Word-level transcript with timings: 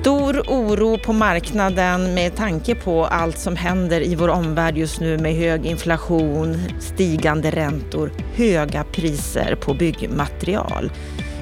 Stor 0.00 0.42
oro 0.48 0.98
på 0.98 1.12
marknaden 1.12 2.14
med 2.14 2.36
tanke 2.36 2.74
på 2.74 3.06
allt 3.06 3.38
som 3.38 3.56
händer 3.56 4.00
i 4.00 4.14
vår 4.14 4.28
omvärld 4.28 4.76
just 4.78 5.00
nu 5.00 5.18
med 5.18 5.34
hög 5.34 5.66
inflation, 5.66 6.56
stigande 6.80 7.50
räntor, 7.50 8.12
höga 8.34 8.84
priser 8.84 9.54
på 9.54 9.74
byggmaterial. 9.74 10.92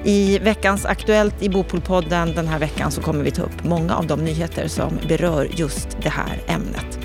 I 0.04 0.38
veckans 0.38 0.86
Aktuellt 0.86 1.42
i 1.42 1.48
Bopolpodden 1.48 2.34
den 2.34 2.48
här 2.48 2.58
veckan 2.58 2.90
så 2.90 3.02
kommer 3.02 3.24
vi 3.24 3.30
ta 3.30 3.42
upp 3.42 3.64
många 3.64 3.96
av 3.96 4.06
de 4.06 4.24
nyheter 4.24 4.68
som 4.68 4.98
berör 5.08 5.48
just 5.50 5.88
det 6.02 6.10
här 6.10 6.42
ämnet. 6.46 6.95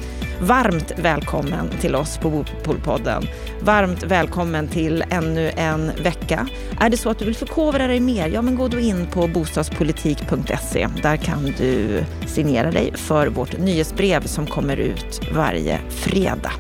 Varmt 0.43 0.93
välkommen 0.97 1.69
till 1.81 1.95
oss 1.95 2.17
på 2.17 2.29
Bopolpodden. 2.29 3.23
Varmt 3.61 4.03
välkommen 4.03 4.67
till 4.67 5.03
ännu 5.09 5.51
en 5.55 5.91
vecka. 6.03 6.47
Är 6.79 6.89
det 6.89 6.97
så 6.97 7.09
att 7.09 7.19
du 7.19 7.25
vill 7.25 7.35
förkovra 7.35 7.87
dig 7.87 7.99
mer, 7.99 8.27
ja 8.27 8.41
men 8.41 8.55
gå 8.55 8.67
då 8.67 8.79
in 8.79 9.07
på 9.07 9.27
bostadspolitik.se. 9.27 10.87
Där 11.01 11.17
kan 11.17 11.53
du 11.57 12.03
signera 12.27 12.71
dig 12.71 12.93
för 12.95 13.27
vårt 13.27 13.57
nyhetsbrev 13.57 14.25
som 14.25 14.47
kommer 14.47 14.77
ut 14.77 15.21
varje 15.33 15.79
fredag. 15.89 16.51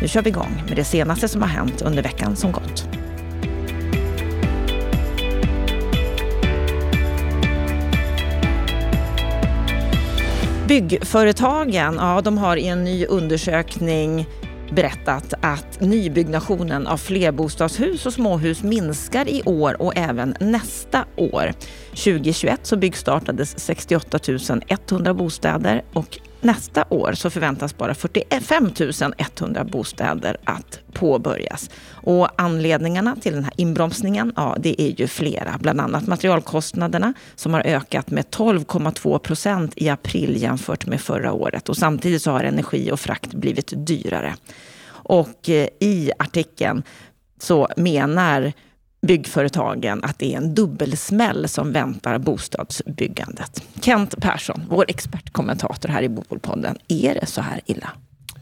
Nu 0.00 0.08
kör 0.08 0.22
vi 0.22 0.30
igång 0.30 0.62
med 0.68 0.76
det 0.76 0.84
senaste 0.84 1.28
som 1.28 1.42
har 1.42 1.48
hänt 1.48 1.82
under 1.82 2.02
veckan 2.02 2.36
som 2.36 2.52
gått. 2.52 3.01
Byggföretagen, 10.68 11.94
ja, 11.94 12.20
de 12.20 12.38
har 12.38 12.56
i 12.56 12.66
en 12.66 12.84
ny 12.84 13.06
undersökning 13.06 14.26
berättat 14.70 15.34
att 15.40 15.80
nybyggnationen 15.80 16.86
av 16.86 16.96
flerbostadshus 16.96 18.06
och 18.06 18.12
småhus 18.12 18.62
minskar 18.62 19.28
i 19.28 19.42
år 19.42 19.82
och 19.82 19.96
även 19.96 20.34
nästa 20.40 21.04
år. 21.16 21.52
2021 21.90 22.60
så 22.62 22.76
byggstartades 22.76 23.58
68 23.58 24.18
100 24.68 25.14
bostäder 25.14 25.82
och 25.92 26.18
nästa 26.44 26.84
år 26.88 27.12
så 27.12 27.30
förväntas 27.30 27.76
bara 27.76 27.94
45 27.94 28.70
100 29.38 29.64
bostäder 29.64 30.36
att 30.44 30.80
påbörjas. 30.92 31.70
Och 31.90 32.28
anledningarna 32.40 33.16
till 33.16 33.34
den 33.34 33.44
här 33.44 33.52
inbromsningen, 33.56 34.32
ja 34.36 34.56
det 34.60 34.82
är 34.82 35.00
ju 35.00 35.06
flera. 35.06 35.58
Bland 35.60 35.80
annat 35.80 36.06
materialkostnaderna 36.06 37.14
som 37.34 37.54
har 37.54 37.60
ökat 37.60 38.10
med 38.10 38.24
12,2 38.24 39.18
procent 39.18 39.72
i 39.76 39.88
april 39.88 40.42
jämfört 40.42 40.86
med 40.86 41.00
förra 41.00 41.32
året. 41.32 41.68
Och 41.68 41.76
samtidigt 41.76 42.22
så 42.22 42.30
har 42.30 42.44
energi 42.44 42.90
och 42.92 43.00
frakt 43.00 43.34
blivit 43.34 43.72
dyrare. 43.76 44.34
Och 44.88 45.48
eh, 45.48 45.68
i 45.80 46.12
artikeln 46.18 46.82
så 47.38 47.68
menar 47.76 48.52
byggföretagen 49.06 50.04
att 50.04 50.18
det 50.18 50.32
är 50.32 50.36
en 50.36 50.54
dubbelsmäll 50.54 51.48
som 51.48 51.72
väntar 51.72 52.18
bostadsbyggandet. 52.18 53.62
Kent 53.80 54.20
Persson, 54.20 54.62
vår 54.68 54.84
expertkommentator 54.88 55.88
här 55.88 56.02
i 56.02 56.08
Bopolpodden. 56.08 56.78
Är 56.88 57.14
det 57.14 57.26
så 57.26 57.40
här 57.40 57.60
illa? 57.66 57.90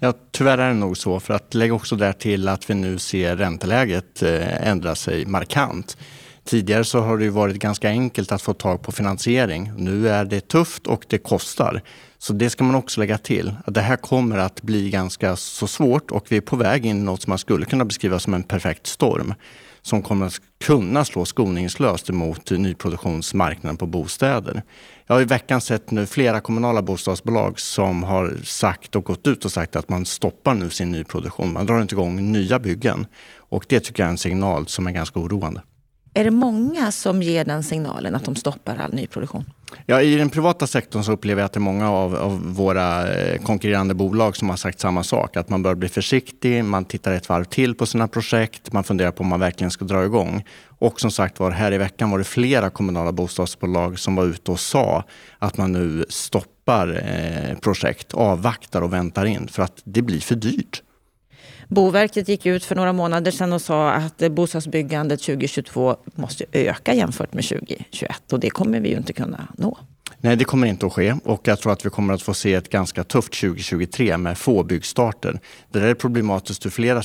Ja, 0.00 0.12
tyvärr 0.30 0.58
är 0.58 0.68
det 0.68 0.74
nog 0.74 0.96
så. 0.96 1.20
För 1.20 1.34
att 1.34 1.54
lägga 1.54 1.74
också 1.74 1.96
där 1.96 2.12
till 2.12 2.48
att 2.48 2.70
vi 2.70 2.74
nu 2.74 2.98
ser 2.98 3.36
ränteläget 3.36 4.22
eh, 4.22 4.68
ändra 4.68 4.94
sig 4.94 5.26
markant. 5.26 5.96
Tidigare 6.44 6.84
så 6.84 7.00
har 7.00 7.18
det 7.18 7.30
varit 7.30 7.56
ganska 7.56 7.88
enkelt 7.88 8.32
att 8.32 8.42
få 8.42 8.54
tag 8.54 8.82
på 8.82 8.92
finansiering. 8.92 9.72
Nu 9.76 10.08
är 10.08 10.24
det 10.24 10.40
tufft 10.48 10.86
och 10.86 11.04
det 11.08 11.18
kostar. 11.18 11.82
Så 12.18 12.32
det 12.32 12.50
ska 12.50 12.64
man 12.64 12.74
också 12.74 13.00
lägga 13.00 13.18
till. 13.18 13.54
Att 13.64 13.74
det 13.74 13.80
här 13.80 13.96
kommer 13.96 14.38
att 14.38 14.62
bli 14.62 14.90
ganska 14.90 15.36
så 15.36 15.66
svårt 15.66 16.10
och 16.10 16.26
vi 16.28 16.36
är 16.36 16.40
på 16.40 16.56
väg 16.56 16.86
in 16.86 16.96
i 16.96 17.02
något 17.02 17.22
som 17.22 17.30
man 17.30 17.38
skulle 17.38 17.66
kunna 17.66 17.84
beskriva 17.84 18.18
som 18.18 18.34
en 18.34 18.42
perfekt 18.42 18.86
storm 18.86 19.34
som 19.82 20.02
kommer 20.02 20.26
att 20.26 20.40
kunna 20.64 21.04
slå 21.04 21.24
skoningslöst 21.24 22.10
emot 22.10 22.50
nyproduktionsmarknaden 22.50 23.76
på 23.76 23.86
bostäder. 23.86 24.62
Jag 25.06 25.14
har 25.14 25.22
i 25.22 25.24
veckan 25.24 25.60
sett 25.60 25.90
nu 25.90 26.06
flera 26.06 26.40
kommunala 26.40 26.82
bostadsbolag 26.82 27.60
som 27.60 28.02
har 28.02 28.36
sagt 28.44 28.96
och 28.96 29.04
gått 29.04 29.26
ut 29.26 29.44
och 29.44 29.52
sagt 29.52 29.76
att 29.76 29.88
man 29.88 30.06
stoppar 30.06 30.54
nu 30.54 30.70
sin 30.70 30.90
nyproduktion. 30.90 31.52
Man 31.52 31.66
drar 31.66 31.82
inte 31.82 31.94
igång 31.94 32.32
nya 32.32 32.58
byggen. 32.58 33.06
Och 33.36 33.64
det 33.68 33.80
tycker 33.80 34.02
jag 34.02 34.06
är 34.06 34.10
en 34.10 34.18
signal 34.18 34.66
som 34.66 34.86
är 34.86 34.90
ganska 34.90 35.20
oroande. 35.20 35.62
Är 36.14 36.24
det 36.24 36.30
många 36.30 36.92
som 36.92 37.22
ger 37.22 37.44
den 37.44 37.62
signalen 37.62 38.14
att 38.14 38.24
de 38.24 38.36
stoppar 38.36 38.76
all 38.76 38.94
nyproduktion? 38.94 39.44
Ja, 39.86 40.02
I 40.02 40.16
den 40.16 40.30
privata 40.30 40.66
sektorn 40.66 41.04
så 41.04 41.12
upplever 41.12 41.40
jag 41.42 41.46
att 41.46 41.52
det 41.52 41.58
är 41.58 41.60
många 41.60 41.90
av, 41.90 42.14
av, 42.14 42.54
våra 42.54 43.14
eh, 43.14 43.42
konkurrerande 43.42 43.94
bolag 43.94 44.36
som 44.36 44.50
har 44.50 44.56
sagt 44.56 44.80
samma 44.80 45.02
sak. 45.02 45.36
Att 45.36 45.48
man 45.48 45.62
bör 45.62 45.74
bli 45.74 45.88
försiktig, 45.88 46.64
man 46.64 46.84
tittar 46.84 47.12
ett 47.12 47.28
varv 47.28 47.44
till 47.44 47.74
på 47.74 47.86
sina 47.86 48.08
projekt, 48.08 48.72
man 48.72 48.84
funderar 48.84 49.10
på 49.10 49.22
om 49.22 49.28
man 49.28 49.40
verkligen 49.40 49.70
ska 49.70 49.84
dra 49.84 50.04
igång. 50.04 50.44
Och 50.78 51.00
som 51.00 51.10
sagt 51.10 51.40
var, 51.40 51.50
här 51.50 51.72
i 51.72 51.78
veckan 51.78 52.10
var 52.10 52.18
det 52.18 52.24
flera 52.24 52.70
kommunala 52.70 53.12
bostadsbolag 53.12 53.98
som 53.98 54.16
var 54.16 54.24
ute 54.24 54.50
och 54.50 54.60
sa 54.60 55.04
att 55.38 55.56
man 55.56 55.72
nu 55.72 56.04
stoppar 56.08 57.02
eh, 57.04 57.58
projekt, 57.58 58.14
avvaktar 58.14 58.82
och 58.82 58.92
väntar 58.92 59.24
in 59.24 59.48
för 59.48 59.62
att 59.62 59.82
det 59.84 60.02
blir 60.02 60.20
för 60.20 60.34
dyrt. 60.34 60.82
Boverket 61.70 62.28
gick 62.28 62.46
ut 62.46 62.64
för 62.64 62.74
några 62.74 62.92
månader 62.92 63.30
sedan 63.30 63.52
och 63.52 63.62
sa 63.62 63.90
att 63.90 64.32
bostadsbyggandet 64.32 65.22
2022 65.22 65.96
måste 66.14 66.44
öka 66.52 66.94
jämfört 66.94 67.34
med 67.34 67.44
2021 67.44 68.32
och 68.32 68.40
det 68.40 68.50
kommer 68.50 68.80
vi 68.80 68.88
ju 68.88 68.96
inte 68.96 69.12
kunna 69.12 69.48
nå. 69.58 69.78
Nej, 70.22 70.36
det 70.36 70.44
kommer 70.44 70.66
inte 70.66 70.86
att 70.86 70.92
ske 70.92 71.14
och 71.24 71.48
jag 71.48 71.60
tror 71.60 71.72
att 71.72 71.86
vi 71.86 71.90
kommer 71.90 72.14
att 72.14 72.22
få 72.22 72.34
se 72.34 72.54
ett 72.54 72.68
ganska 72.68 73.04
tufft 73.04 73.40
2023 73.40 74.18
med 74.18 74.38
få 74.38 74.62
byggstarter. 74.62 75.40
Det 75.72 75.80
där 75.80 75.86
är 75.86 75.94
problematiskt 75.94 76.66
ur 76.66 76.70
flera, 76.70 77.02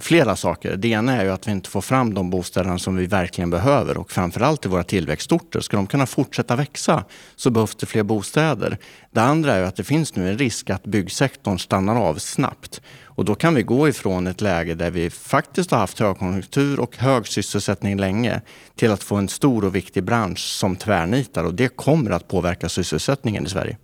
flera 0.00 0.36
saker. 0.36 0.76
Det 0.76 0.88
ena 0.88 1.16
är 1.16 1.24
ju 1.24 1.30
att 1.30 1.48
vi 1.48 1.52
inte 1.52 1.70
får 1.70 1.80
fram 1.80 2.14
de 2.14 2.30
bostäder 2.30 2.76
som 2.76 2.96
vi 2.96 3.06
verkligen 3.06 3.50
behöver 3.50 3.96
och 3.96 4.10
framförallt 4.10 4.66
i 4.66 4.68
våra 4.68 4.84
tillväxtorter. 4.84 5.60
Ska 5.60 5.76
de 5.76 5.86
kunna 5.86 6.06
fortsätta 6.06 6.56
växa 6.56 7.04
så 7.36 7.50
behövs 7.50 7.76
det 7.76 7.86
fler 7.86 8.02
bostäder. 8.02 8.78
Det 9.10 9.20
andra 9.20 9.54
är 9.54 9.62
att 9.62 9.76
det 9.76 9.84
finns 9.84 10.16
nu 10.16 10.30
en 10.30 10.38
risk 10.38 10.70
att 10.70 10.84
byggsektorn 10.84 11.58
stannar 11.58 11.96
av 11.96 12.14
snabbt 12.14 12.80
och 13.18 13.24
då 13.24 13.34
kan 13.34 13.54
vi 13.54 13.62
gå 13.62 13.88
ifrån 13.88 14.26
ett 14.26 14.40
läge 14.40 14.74
där 14.74 14.90
vi 14.90 15.10
faktiskt 15.10 15.70
har 15.70 15.78
haft 15.78 15.98
högkonjunktur 15.98 16.80
och 16.80 16.96
hög 16.96 17.26
sysselsättning 17.26 17.96
länge 17.96 18.40
till 18.76 18.90
att 18.90 19.02
få 19.02 19.16
en 19.16 19.28
stor 19.28 19.64
och 19.64 19.74
viktig 19.74 20.04
bransch 20.04 20.38
som 20.38 20.76
tvärnitar 20.76 21.44
och 21.44 21.54
det 21.54 21.68
kommer 21.68 22.10
att 22.10 22.28
påverka 22.28 22.68
sysselsättningen 22.68 23.46
i 23.46 23.48
Sverige. 23.48 23.76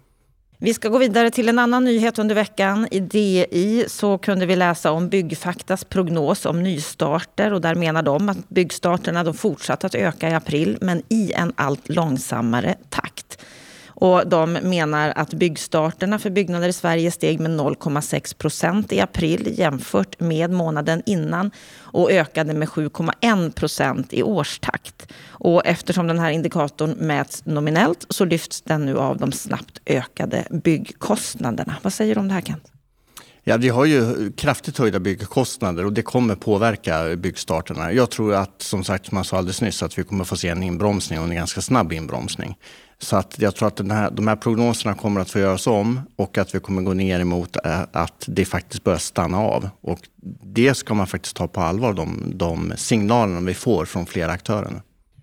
Vi 0.59 0.75
ska 0.75 0.89
gå 0.89 0.99
vidare 0.99 1.31
till 1.31 1.49
en 1.49 1.59
annan 1.59 1.84
nyhet 1.84 2.19
under 2.19 2.34
veckan. 2.34 2.89
I 2.91 3.00
DI 3.00 3.84
så 3.89 4.19
kunde 4.19 4.47
vi 4.47 4.56
läsa 4.56 4.91
om 4.91 5.09
Byggfaktas 5.09 5.84
prognos 5.84 6.47
om 6.47 6.62
nystarter 6.62 7.53
och 7.53 7.61
där 7.61 7.75
menar 7.75 8.03
de 8.03 8.28
att 8.28 8.49
byggstarterna 8.49 9.25
de 9.25 9.34
fortsatt 9.34 9.84
att 9.84 9.95
öka 9.95 10.31
i 10.31 10.34
april 10.34 10.78
men 10.81 11.03
i 11.09 11.33
en 11.33 11.53
allt 11.56 11.89
långsammare 11.89 12.75
takt. 12.91 13.39
Och 13.97 14.28
de 14.28 14.53
menar 14.53 15.12
att 15.16 15.34
byggstarterna 15.34 16.19
för 16.19 16.31
byggnader 16.31 16.69
i 16.69 16.72
Sverige 16.72 17.10
steg 17.10 17.41
med 17.41 17.50
0,6 17.50 18.37
procent 18.37 18.93
i 18.93 19.00
april 19.00 19.55
jämfört 19.59 20.21
med 20.21 20.50
månaden 20.50 21.03
innan 21.06 21.50
och 21.81 22.10
ökade 22.10 22.54
med 22.54 22.69
7,1 22.69 23.53
procent 23.53 24.12
i 24.12 24.22
årstakt. 24.22 25.12
Och 25.28 25.66
eftersom 25.66 26.06
den 26.06 26.19
här 26.19 26.31
indikatorn 26.31 26.91
mäts 26.91 27.44
nominellt 27.44 28.06
så 28.09 28.25
lyfts 28.25 28.62
den 28.62 28.87
nu 28.87 28.99
av 28.99 29.19
de 29.19 29.33
snabbt 29.33 29.81
ökade 29.87 30.47
byggkostnaderna. 30.50 31.77
Vad 31.83 31.93
säger 31.93 32.15
du 32.15 32.21
om 32.21 32.28
det 32.28 32.34
här 32.34 32.41
Kent? 32.41 32.71
Ja, 33.47 33.56
vi 33.56 33.69
har 33.69 33.84
ju 33.84 34.33
kraftigt 34.33 34.78
höjda 34.78 35.00
byggkostnader 35.00 35.84
och 35.84 35.93
det 35.93 36.03
kommer 36.03 36.34
påverka 36.34 37.16
byggstarterna. 37.16 37.93
Jag 37.93 38.10
tror 38.10 38.34
att, 38.34 38.62
som 38.62 38.84
sagt, 38.84 39.06
som 39.06 39.16
jag 39.16 39.27
sa 39.27 39.37
alldeles 39.37 39.60
nyss, 39.60 39.83
att 39.83 39.99
vi 39.99 40.04
kommer 40.04 40.25
få 40.25 40.37
se 40.37 40.49
en 40.49 40.62
inbromsning 40.62 41.19
och 41.19 41.25
en 41.25 41.34
ganska 41.34 41.60
snabb 41.60 41.93
inbromsning. 41.93 42.56
Så 42.99 43.16
att 43.16 43.38
jag 43.38 43.55
tror 43.55 43.69
att 43.69 43.88
här, 43.88 44.10
de 44.10 44.28
här 44.28 44.37
prognoserna 44.37 44.94
kommer 44.94 45.21
att 45.21 45.31
få 45.31 45.38
göras 45.38 45.66
om 45.66 46.00
och 46.16 46.38
att 46.38 46.55
vi 46.55 46.60
kommer 46.60 46.82
gå 46.82 46.93
ner 46.93 47.21
emot 47.21 47.56
eh, 47.65 47.81
att 47.93 48.25
det 48.27 48.44
faktiskt 48.44 48.84
börjar 48.84 48.99
stanna 48.99 49.38
av. 49.38 49.69
Och 49.81 49.99
det 50.43 50.75
ska 50.75 50.94
man 50.94 51.06
faktiskt 51.06 51.37
ta 51.37 51.49
på 51.49 51.60
allvar, 51.60 51.93
de, 51.93 52.33
de 52.34 52.72
signalerna 52.77 53.41
vi 53.41 53.54
får 53.54 53.84
från 53.84 54.06
flera 54.06 54.33
aktörer. 54.33 54.83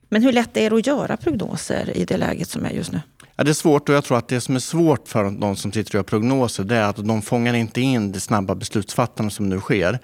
Men 0.10 0.24
hur 0.24 0.32
lätt 0.32 0.58
är 0.58 0.70
det 0.70 0.76
att 0.76 0.88
göra 0.88 1.18
prognoser 1.18 1.98
i 1.98 2.06
det 2.06 2.18
läget 2.18 2.50
som 2.50 2.66
är 2.66 2.70
just 2.70 2.92
nu? 2.92 3.02
Ja, 3.36 3.44
det 3.44 3.52
är 3.52 3.54
svårt 3.54 3.90
och 3.90 3.96
jag 3.96 4.04
tror 4.04 4.18
att 4.18 4.28
det 4.28 4.42
som 4.42 4.56
är 4.56 4.60
svårt 4.60 5.08
för 5.08 5.24
de 5.24 5.56
som 5.56 5.72
sitter 5.72 5.92
och 5.92 5.96
gör 5.96 6.04
prognoser 6.04 6.64
det 6.64 6.76
är 6.76 6.84
att 6.84 7.08
de 7.08 7.22
fångar 7.22 7.54
inte 7.54 7.82
in 7.82 8.12
det 8.12 8.20
snabba 8.20 8.56
beslutsfattande 8.56 9.32
som 9.32 9.50
nu 9.50 9.60
sker. 9.60 10.00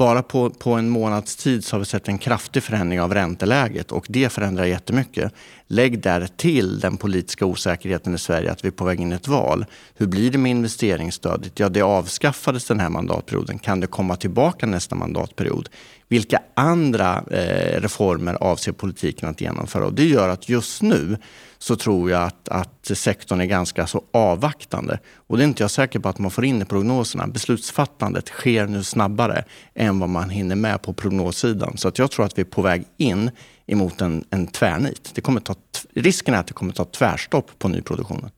Bara 0.00 0.22
på, 0.22 0.50
på 0.50 0.72
en 0.72 0.88
månads 0.88 1.36
tid 1.36 1.64
så 1.64 1.76
har 1.76 1.78
vi 1.78 1.84
sett 1.84 2.08
en 2.08 2.18
kraftig 2.18 2.62
förändring 2.62 3.00
av 3.00 3.14
ränteläget 3.14 3.92
och 3.92 4.06
det 4.08 4.32
förändrar 4.32 4.64
jättemycket. 4.64 5.32
Lägg 5.66 6.02
där 6.02 6.28
till 6.36 6.80
den 6.80 6.96
politiska 6.96 7.46
osäkerheten 7.46 8.14
i 8.14 8.18
Sverige 8.18 8.52
att 8.52 8.64
vi 8.64 8.68
är 8.68 8.72
på 8.72 8.84
väg 8.84 9.00
in 9.00 9.12
i 9.12 9.14
ett 9.14 9.28
val. 9.28 9.66
Hur 9.94 10.06
blir 10.06 10.30
det 10.30 10.38
med 10.38 10.50
investeringsstödet? 10.50 11.58
Ja, 11.58 11.68
det 11.68 11.82
avskaffades 11.82 12.64
den 12.64 12.80
här 12.80 12.88
mandatperioden. 12.88 13.58
Kan 13.58 13.80
det 13.80 13.86
komma 13.86 14.16
tillbaka 14.16 14.66
nästa 14.66 14.94
mandatperiod? 14.94 15.68
Vilka 16.10 16.42
andra 16.54 17.24
eh, 17.30 17.80
reformer 17.80 18.34
avser 18.40 18.72
politiken 18.72 19.28
att 19.28 19.40
genomföra? 19.40 19.86
Och 19.86 19.94
det 19.94 20.04
gör 20.04 20.28
att 20.28 20.48
just 20.48 20.82
nu 20.82 21.16
så 21.58 21.76
tror 21.76 22.10
jag 22.10 22.22
att, 22.22 22.48
att 22.48 22.90
sektorn 22.94 23.40
är 23.40 23.44
ganska 23.44 23.86
så 23.86 24.04
avvaktande. 24.12 24.98
Och 25.26 25.36
det 25.36 25.42
är 25.42 25.46
inte 25.46 25.62
jag 25.62 25.70
säker 25.70 25.98
på 25.98 26.08
att 26.08 26.18
man 26.18 26.30
får 26.30 26.44
in 26.44 26.62
i 26.62 26.64
prognoserna. 26.64 27.26
Beslutsfattandet 27.26 28.28
sker 28.28 28.66
nu 28.66 28.82
snabbare 28.82 29.44
än 29.74 29.98
vad 29.98 30.08
man 30.08 30.30
hinner 30.30 30.56
med 30.56 30.82
på 30.82 30.92
prognossidan. 30.92 31.76
Så 31.76 31.88
att 31.88 31.98
jag 31.98 32.10
tror 32.10 32.26
att 32.26 32.38
vi 32.38 32.42
är 32.42 32.46
på 32.46 32.62
väg 32.62 32.84
in 32.96 33.30
emot 33.66 34.00
en, 34.00 34.24
en 34.30 34.46
tvärnit. 34.46 35.10
Det 35.14 35.20
kommer 35.20 35.40
ta, 35.40 35.54
risken 35.94 36.34
är 36.34 36.38
att 36.38 36.46
det 36.46 36.54
kommer 36.54 36.72
ta 36.72 36.84
tvärstopp 36.84 37.58
på 37.58 37.68
nyproduktionen. 37.68 38.30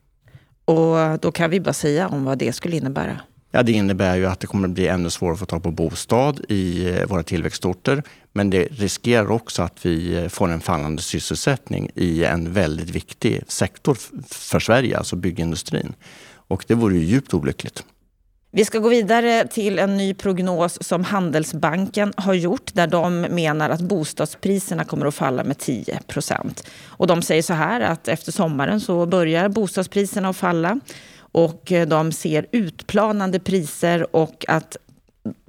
Och 0.64 1.20
då 1.20 1.32
kan 1.32 1.50
vi 1.50 1.60
bara 1.60 1.72
säga 1.72 2.08
om 2.08 2.24
vad 2.24 2.38
det 2.38 2.52
skulle 2.52 2.76
innebära. 2.76 3.20
Ja, 3.54 3.62
det 3.62 3.72
innebär 3.72 4.16
ju 4.16 4.26
att 4.26 4.40
det 4.40 4.46
kommer 4.46 4.69
bli 4.69 4.88
ännu 4.88 5.10
svårare 5.10 5.32
att 5.32 5.38
få 5.38 5.46
tag 5.46 5.62
på 5.62 5.70
bostad 5.70 6.40
i 6.49 6.90
eh, 6.90 7.06
våra 7.06 7.22
tillväxtorter. 7.22 8.02
Men 8.32 8.50
det 8.50 8.69
riskerar 8.70 9.31
också 9.31 9.62
att 9.62 9.87
vi 9.87 10.14
eh, 10.16 10.28
får 10.28 10.49
en 10.49 10.60
fallande 10.60 11.02
sysselsättning 11.02 11.90
i 11.94 12.25
en 12.25 12.52
väldigt 12.52 12.90
viktig 12.90 13.43
sektor 13.49 13.96
för 14.28 14.60
Sverige, 14.60 14.99
alltså 14.99 15.16
byggindustrin. 15.16 15.94
Och 16.34 16.64
det 16.69 16.75
vore 16.75 16.96
ju 16.96 17.04
djupt 17.04 17.34
olyckligt. 17.34 17.84
Vi 18.54 18.64
ska 18.64 18.78
gå 18.78 18.88
vidare 18.88 19.49
till 19.49 19.78
en 19.78 19.96
ny 19.96 20.14
prognos 20.14 20.78
som 20.82 21.05
Handelsbanken 21.05 22.12
har 22.16 22.34
gjort 22.34 22.75
där 22.75 22.87
de 22.87 23.20
menar 23.20 23.70
att 23.70 23.81
bostadspriserna 23.81 24.84
kommer 24.84 25.06
att 25.06 25.14
falla 25.14 25.44
med 25.44 25.58
10 25.58 26.00
procent. 26.06 26.69
Och 26.84 27.06
de 27.06 27.22
säger 27.22 27.43
så 27.43 27.55
här 27.55 27.81
att 27.81 28.08
efter 28.08 28.32
sommaren 28.32 28.81
så 28.81 29.06
börjar 29.06 29.48
bostadspriserna 29.48 30.28
att 30.28 30.37
falla 30.37 30.81
och 31.32 31.73
eh, 31.73 31.88
de 31.88 32.12
ser 32.12 32.46
utplanande 32.52 33.38
priser 33.38 34.17
och 34.17 34.44
att 34.49 34.76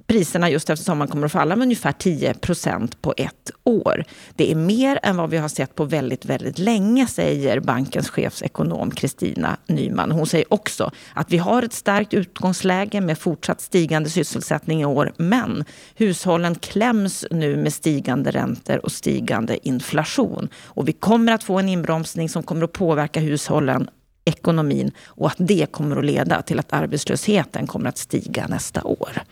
priserna 0.06 0.50
just 0.50 0.70
efter 0.70 0.84
sommaren 0.84 1.10
kommer 1.10 1.26
att 1.26 1.32
falla 1.32 1.56
med 1.56 1.64
ungefär 1.64 1.92
10 1.92 2.34
procent 2.34 3.02
på 3.02 3.14
ett 3.16 3.50
år. 3.64 4.04
Det 4.36 4.50
är 4.50 4.54
mer 4.54 4.98
än 5.02 5.16
vad 5.16 5.30
vi 5.30 5.36
har 5.36 5.48
sett 5.48 5.74
på 5.74 5.84
väldigt, 5.84 6.24
väldigt 6.24 6.58
länge, 6.58 7.06
säger 7.06 7.60
bankens 7.60 8.08
chefsekonom 8.08 8.90
Kristina 8.90 9.56
Nyman. 9.66 10.10
Hon 10.10 10.26
säger 10.26 10.52
också 10.52 10.90
att 11.14 11.32
vi 11.32 11.38
har 11.38 11.62
ett 11.62 11.72
starkt 11.72 12.14
utgångsläge 12.14 13.00
med 13.00 13.18
fortsatt 13.18 13.60
stigande 13.60 14.10
sysselsättning 14.10 14.80
i 14.80 14.84
år, 14.84 15.12
men 15.16 15.64
hushållen 15.94 16.54
kläms 16.54 17.24
nu 17.30 17.56
med 17.56 17.72
stigande 17.72 18.30
räntor 18.30 18.84
och 18.84 18.92
stigande 18.92 19.68
inflation. 19.68 20.48
Och 20.64 20.88
vi 20.88 20.92
kommer 20.92 21.32
att 21.32 21.44
få 21.44 21.58
en 21.58 21.68
inbromsning 21.68 22.28
som 22.28 22.42
kommer 22.42 22.64
att 22.64 22.72
påverka 22.72 23.20
hushållen 23.20 23.88
ekonomin 24.24 24.92
och 25.04 25.26
att 25.26 25.36
det 25.38 25.72
kommer 25.72 25.96
att 25.96 26.04
leda 26.04 26.42
till 26.42 26.58
att 26.58 26.72
arbetslösheten 26.72 27.66
kommer 27.66 27.88
att 27.88 27.98
stiga 27.98 28.46
nästa 28.46 28.84
år. 28.84 29.22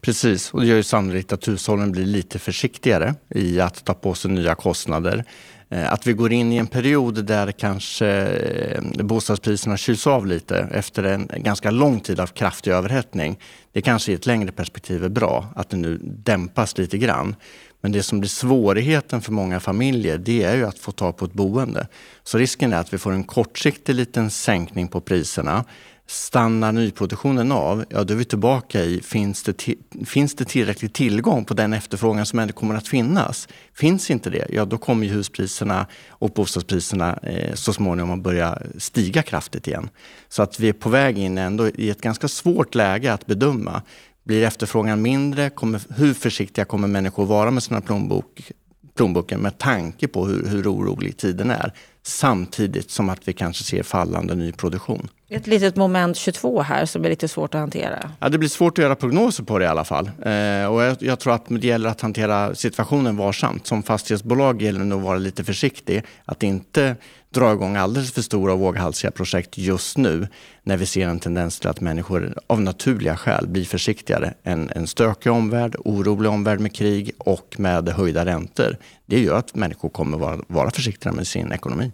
Precis, 0.00 0.54
och 0.54 0.60
det 0.60 0.66
gör 0.66 0.76
ju 0.76 0.82
sannolikt 0.82 1.32
att 1.32 1.48
hushållen 1.48 1.92
blir 1.92 2.06
lite 2.06 2.38
försiktigare 2.38 3.14
i 3.34 3.60
att 3.60 3.84
ta 3.84 3.94
på 3.94 4.14
sig 4.14 4.30
nya 4.30 4.54
kostnader. 4.54 5.24
Eh, 5.70 5.92
att 5.92 6.06
vi 6.06 6.12
går 6.12 6.32
in 6.32 6.52
i 6.52 6.56
en 6.56 6.66
period 6.66 7.24
där 7.24 7.52
kanske 7.52 8.06
eh, 8.06 8.82
bostadspriserna 9.04 9.76
kyls 9.76 10.06
av 10.06 10.26
lite 10.26 10.68
efter 10.72 11.04
en 11.04 11.30
ganska 11.36 11.70
lång 11.70 12.00
tid 12.00 12.20
av 12.20 12.26
kraftig 12.26 12.70
överhettning. 12.70 13.38
Det 13.72 13.82
kanske 13.82 14.12
i 14.12 14.14
ett 14.14 14.26
längre 14.26 14.52
perspektiv 14.52 15.04
är 15.04 15.08
bra 15.08 15.46
att 15.56 15.70
det 15.70 15.76
nu 15.76 16.00
dämpas 16.02 16.78
lite 16.78 16.98
grann. 16.98 17.36
Men 17.80 17.92
det 17.92 18.02
som 18.02 18.20
blir 18.20 18.28
svårigheten 18.28 19.20
för 19.20 19.32
många 19.32 19.60
familjer 19.60 20.18
det 20.18 20.42
är 20.42 20.56
ju 20.56 20.66
att 20.66 20.78
få 20.78 20.92
tag 20.92 21.16
på 21.16 21.24
ett 21.24 21.32
boende. 21.32 21.88
Så 22.22 22.38
risken 22.38 22.72
är 22.72 22.76
att 22.76 22.92
vi 22.92 22.98
får 22.98 23.12
en 23.12 23.24
kortsiktig 23.24 23.94
liten 23.94 24.30
sänkning 24.30 24.88
på 24.88 25.00
priserna 25.00 25.64
Stannar 26.10 26.72
nyproduktionen 26.72 27.52
av, 27.52 27.84
ja 27.88 28.04
då 28.04 28.14
är 28.14 28.18
vi 28.18 28.24
tillbaka 28.24 28.84
i, 28.84 29.00
finns 29.00 29.42
det, 29.42 29.66
finns 30.06 30.34
det 30.34 30.44
tillräcklig 30.44 30.92
tillgång 30.92 31.44
på 31.44 31.54
den 31.54 31.72
efterfrågan 31.72 32.26
som 32.26 32.38
ändå 32.38 32.52
kommer 32.52 32.74
att 32.74 32.88
finnas? 32.88 33.48
Finns 33.74 34.10
inte 34.10 34.30
det, 34.30 34.46
ja 34.50 34.64
då 34.64 34.78
kommer 34.78 35.06
ju 35.06 35.12
huspriserna 35.12 35.86
och 36.08 36.30
bostadspriserna 36.30 37.18
eh, 37.22 37.54
så 37.54 37.72
småningom 37.72 38.10
att 38.10 38.22
börja 38.22 38.58
stiga 38.78 39.22
kraftigt 39.22 39.66
igen. 39.66 39.90
Så 40.28 40.42
att 40.42 40.60
vi 40.60 40.68
är 40.68 40.72
på 40.72 40.88
väg 40.88 41.18
in 41.18 41.38
ändå 41.38 41.68
i 41.68 41.90
ett 41.90 42.00
ganska 42.00 42.28
svårt 42.28 42.74
läge 42.74 43.12
att 43.12 43.26
bedöma. 43.26 43.82
Blir 44.28 44.42
efterfrågan 44.42 45.02
mindre? 45.02 45.50
Kommer, 45.50 45.80
hur 45.96 46.14
försiktiga 46.14 46.64
kommer 46.64 46.88
människor 46.88 47.26
vara 47.26 47.50
med 47.50 47.62
sina 47.62 47.80
plånbok, 47.80 48.52
plånboken 48.96 49.40
med 49.40 49.58
tanke 49.58 50.08
på 50.08 50.26
hur, 50.26 50.46
hur 50.46 50.72
orolig 50.72 51.16
tiden 51.16 51.50
är? 51.50 51.72
Samtidigt 52.02 52.90
som 52.90 53.08
att 53.08 53.28
vi 53.28 53.32
kanske 53.32 53.64
ser 53.64 53.82
fallande 53.82 54.34
nyproduktion. 54.34 55.08
Ett 55.28 55.46
litet 55.46 55.76
moment 55.76 56.16
22 56.16 56.62
här 56.62 56.86
som 56.86 57.04
är 57.04 57.08
lite 57.08 57.28
svårt 57.28 57.54
att 57.54 57.60
hantera. 57.60 58.10
Ja, 58.20 58.28
det 58.28 58.38
blir 58.38 58.48
svårt 58.48 58.78
att 58.78 58.82
göra 58.82 58.94
prognoser 58.94 59.44
på 59.44 59.58
det 59.58 59.64
i 59.64 59.68
alla 59.68 59.84
fall. 59.84 60.06
Eh, 60.06 60.66
och 60.66 60.82
jag, 60.82 60.96
jag, 61.00 61.18
tror 61.18 61.34
att 61.34 61.44
det 61.48 61.66
gäller 61.66 61.90
att 61.90 62.00
hantera 62.00 62.54
situationen 62.54 63.16
varsamt. 63.16 63.66
Som 63.66 63.82
fastighetsbolag 63.82 64.62
gäller 64.62 64.78
det 64.78 64.86
nog 64.86 64.98
att 64.98 65.04
vara 65.04 65.18
lite 65.18 65.44
försiktig. 65.44 66.02
Att 66.24 66.42
inte 66.42 66.96
dra 67.30 67.52
igång 67.52 67.76
alldeles 67.76 68.12
för 68.12 68.22
stora 68.22 68.52
och 68.52 68.58
våghalsiga 68.58 69.10
projekt 69.10 69.58
just 69.58 69.98
nu 69.98 70.28
när 70.62 70.76
vi 70.76 70.86
ser 70.86 71.08
en 71.08 71.20
tendens 71.20 71.60
till 71.60 71.68
att 71.68 71.80
människor 71.80 72.34
av 72.46 72.60
naturliga 72.60 73.16
skäl 73.16 73.48
blir 73.48 73.64
försiktigare. 73.64 74.34
En, 74.42 74.70
en 74.74 74.86
stökig 74.86 75.32
omvärld, 75.32 75.76
orolig 75.78 76.30
omvärld 76.30 76.60
med 76.60 76.74
krig 76.74 77.10
och 77.18 77.54
med 77.58 77.88
höjda 77.88 78.24
räntor. 78.24 78.76
Det 79.06 79.20
gör 79.20 79.38
att 79.38 79.54
människor 79.54 79.88
kommer 79.88 80.18
vara, 80.18 80.40
vara 80.46 80.70
försiktigare 80.70 81.16
med 81.16 81.26
sin 81.26 81.52
ekonomi. 81.52 81.92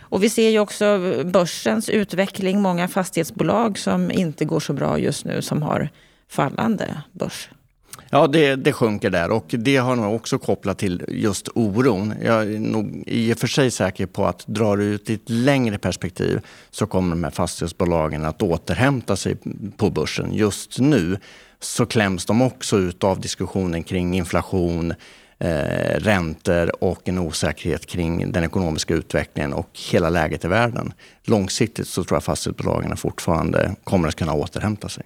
Och 0.00 0.22
vi 0.22 0.30
ser 0.30 0.50
ju 0.50 0.58
också 0.58 0.98
börsens 1.24 1.88
utveckling. 1.88 2.62
Många 2.62 2.88
fastighetsbolag 2.88 3.78
som 3.78 4.10
inte 4.10 4.44
går 4.44 4.60
så 4.60 4.72
bra 4.72 4.98
just 4.98 5.24
nu 5.24 5.42
som 5.42 5.62
har 5.62 5.90
fallande 6.28 7.02
börs. 7.12 7.50
Ja, 8.10 8.26
det, 8.26 8.56
det 8.56 8.72
sjunker 8.72 9.10
där 9.10 9.30
och 9.30 9.44
det 9.48 9.76
har 9.76 9.96
nog 9.96 10.14
också 10.14 10.38
kopplat 10.38 10.78
till 10.78 11.04
just 11.08 11.48
oron. 11.54 12.14
Jag 12.22 12.42
är 12.42 12.58
nog 12.58 13.02
i 13.06 13.34
och 13.34 13.38
för 13.38 13.46
sig 13.46 13.70
säker 13.70 14.06
på 14.06 14.26
att 14.26 14.46
drar 14.46 14.76
du 14.76 14.84
ut 14.84 15.10
i 15.10 15.14
ett 15.14 15.30
längre 15.30 15.78
perspektiv 15.78 16.40
så 16.70 16.86
kommer 16.86 17.10
de 17.10 17.24
här 17.24 17.30
fastighetsbolagen 17.30 18.24
att 18.24 18.42
återhämta 18.42 19.16
sig 19.16 19.36
på 19.76 19.90
börsen. 19.90 20.34
Just 20.34 20.78
nu 20.78 21.18
så 21.60 21.86
kläms 21.86 22.26
de 22.26 22.42
också 22.42 22.78
ut 22.78 23.04
av 23.04 23.20
diskussionen 23.20 23.82
kring 23.82 24.14
inflation, 24.14 24.94
eh, 25.38 25.98
räntor 25.98 26.84
och 26.84 27.08
en 27.08 27.18
osäkerhet 27.18 27.86
kring 27.86 28.32
den 28.32 28.44
ekonomiska 28.44 28.94
utvecklingen 28.94 29.52
och 29.52 29.70
hela 29.92 30.10
läget 30.10 30.44
i 30.44 30.48
världen. 30.48 30.92
Långsiktigt 31.24 31.88
så 31.88 32.04
tror 32.04 32.16
jag 32.16 32.24
fastighetsbolagen 32.24 32.96
fortfarande 32.96 33.76
kommer 33.84 34.08
att 34.08 34.16
kunna 34.16 34.32
återhämta 34.32 34.88
sig. 34.88 35.04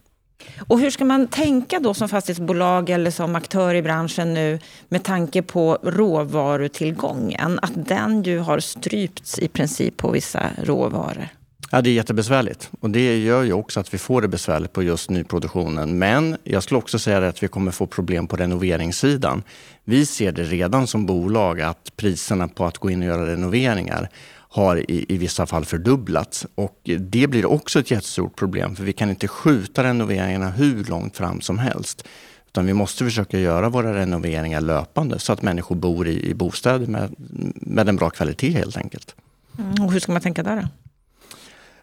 Och 0.59 0.81
hur 0.81 0.91
ska 0.91 1.05
man 1.05 1.27
tänka 1.27 1.81
då 1.81 1.95
som 1.95 2.09
fastighetsbolag 2.09 2.91
eller 2.91 3.11
som 3.11 3.37
aktör 3.37 3.75
i 3.75 3.83
branschen 3.83 4.35
nu 4.35 4.59
med 4.89 5.03
tanke 5.03 5.43
på 5.43 5.79
råvarutillgången? 5.83 7.59
Att 7.63 7.89
den 7.89 8.23
ju 8.23 8.39
har 8.39 8.61
strypts 8.61 9.39
i 9.39 9.49
princip 9.49 9.97
på 9.97 10.11
vissa 10.11 10.43
råvaror. 10.63 11.29
Ja, 11.75 11.83
det 11.83 11.91
är 11.91 11.95
jättebesvärligt 11.95 12.71
och 12.81 12.91
det 12.91 13.19
gör 13.19 13.43
ju 13.43 13.53
också 13.53 13.81
att 13.81 13.95
vi 13.95 13.99
får 13.99 14.23
det 14.23 14.29
besvärligt 14.29 14.73
på 14.73 14.83
just 14.83 15.11
nyproduktionen. 15.11 15.99
Men 15.99 16.37
jag 16.45 16.63
skulle 16.63 16.79
också 16.79 16.99
säga 16.99 17.29
att 17.29 17.43
vi 17.43 17.49
kommer 17.49 17.73
få 17.73 17.87
problem 17.87 18.27
på 18.27 18.37
renoveringssidan. 18.37 19.43
Vi 19.85 20.07
ser 20.07 20.33
det 20.33 20.43
redan 20.43 20.87
som 20.87 21.07
bolag 21.07 21.61
att 21.61 21.97
priserna 21.97 22.49
på 22.49 22.65
att 22.65 22.79
gå 22.79 22.91
in 22.91 23.01
och 23.03 23.09
göra 23.09 23.27
renoveringar 23.27 24.09
har 24.53 24.91
i, 24.91 25.07
i 25.09 25.19
vissa 25.19 25.47
fall 25.47 25.65
fördubblats. 25.65 26.47
Och 26.55 26.81
det 26.99 27.27
blir 27.27 27.47
också 27.47 27.79
ett 27.81 27.91
jättestort 27.91 28.37
problem 28.37 28.77
för 28.77 28.85
vi 28.85 28.93
kan 28.93 29.11
inte 29.11 29.29
skjuta 29.29 29.85
renoveringarna 29.85 30.51
hur 30.51 30.85
långt 30.85 31.17
fram 31.17 31.41
som 31.41 31.59
helst. 31.59 32.09
Utan 32.47 32.67
vi 32.67 32.73
måste 32.73 33.05
försöka 33.05 33.39
göra 33.39 33.69
våra 33.69 33.95
renoveringar 33.95 34.61
löpande 34.61 35.19
så 35.19 35.33
att 35.33 35.43
människor 35.43 35.77
bor 35.77 36.09
i, 36.09 36.31
i 36.31 36.35
bostäder 36.35 36.87
med, 36.87 37.15
med 37.55 37.89
en 37.89 37.97
bra 37.97 38.11
kvalitet 38.11 38.51
helt 38.51 38.77
enkelt. 38.77 39.15
Mm, 39.59 39.85
och 39.85 39.93
hur 39.93 40.01
ska 40.01 40.13
man 40.13 40.21
tänka 40.21 40.43
där 40.43 40.57
då? 40.57 40.69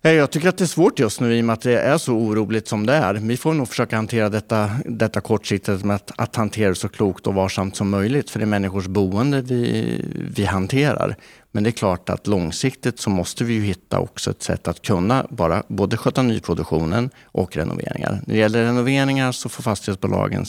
Eh, 0.02 0.12
jag 0.12 0.32
tycker 0.32 0.50
att 0.50 0.58
det 0.58 0.64
är 0.64 0.68
svårt 0.68 1.00
just 1.00 1.20
nu 1.20 1.38
i 1.38 1.42
och 1.42 1.46
med 1.46 1.54
att 1.54 1.62
det 1.62 1.80
är 1.80 1.98
så 1.98 2.14
oroligt 2.14 2.68
som 2.68 2.86
det 2.86 2.94
är. 2.94 3.14
Vi 3.14 3.38
får 3.38 3.54
nog 3.54 3.68
försöka 3.68 3.96
hantera 3.96 4.30
detta, 4.30 4.72
detta 4.86 5.22
kortsiktigt 5.22 5.84
med 5.84 5.96
att, 5.96 6.12
att 6.16 6.36
hantera 6.36 6.70
det 6.70 6.76
så 6.76 6.90
klokt 6.90 7.28
och 7.28 7.34
varsamt 7.34 7.76
som 7.76 7.90
möjligt. 7.90 8.30
För 8.30 8.40
det 8.40 8.46
är 8.46 8.48
människors 8.48 8.88
boende 8.88 9.42
vi, 9.42 10.06
vi 10.36 10.46
hanterar. 10.46 11.16
Men 11.52 11.64
det 11.64 11.70
är 11.70 11.72
klart 11.72 12.10
att 12.10 12.28
långsiktigt 12.28 13.00
så 13.00 13.10
måste 13.10 13.44
vi 13.44 13.54
ju 13.54 13.62
hitta 13.62 14.00
också 14.00 14.32
ett 14.32 14.44
sätt 14.44 14.68
att 14.68 14.82
kunna 14.82 15.28
bara 15.30 15.64
både 15.68 15.98
sköta 15.98 16.22
nyproduktionen 16.22 17.10
och 17.24 17.58
renoveringar. 17.58 18.22
När 18.26 18.34
det 18.34 18.40
gäller 18.40 18.64
renoveringar 18.64 19.32
så 19.32 19.50
får 19.50 19.64
fastighetsbolagen 19.64 20.46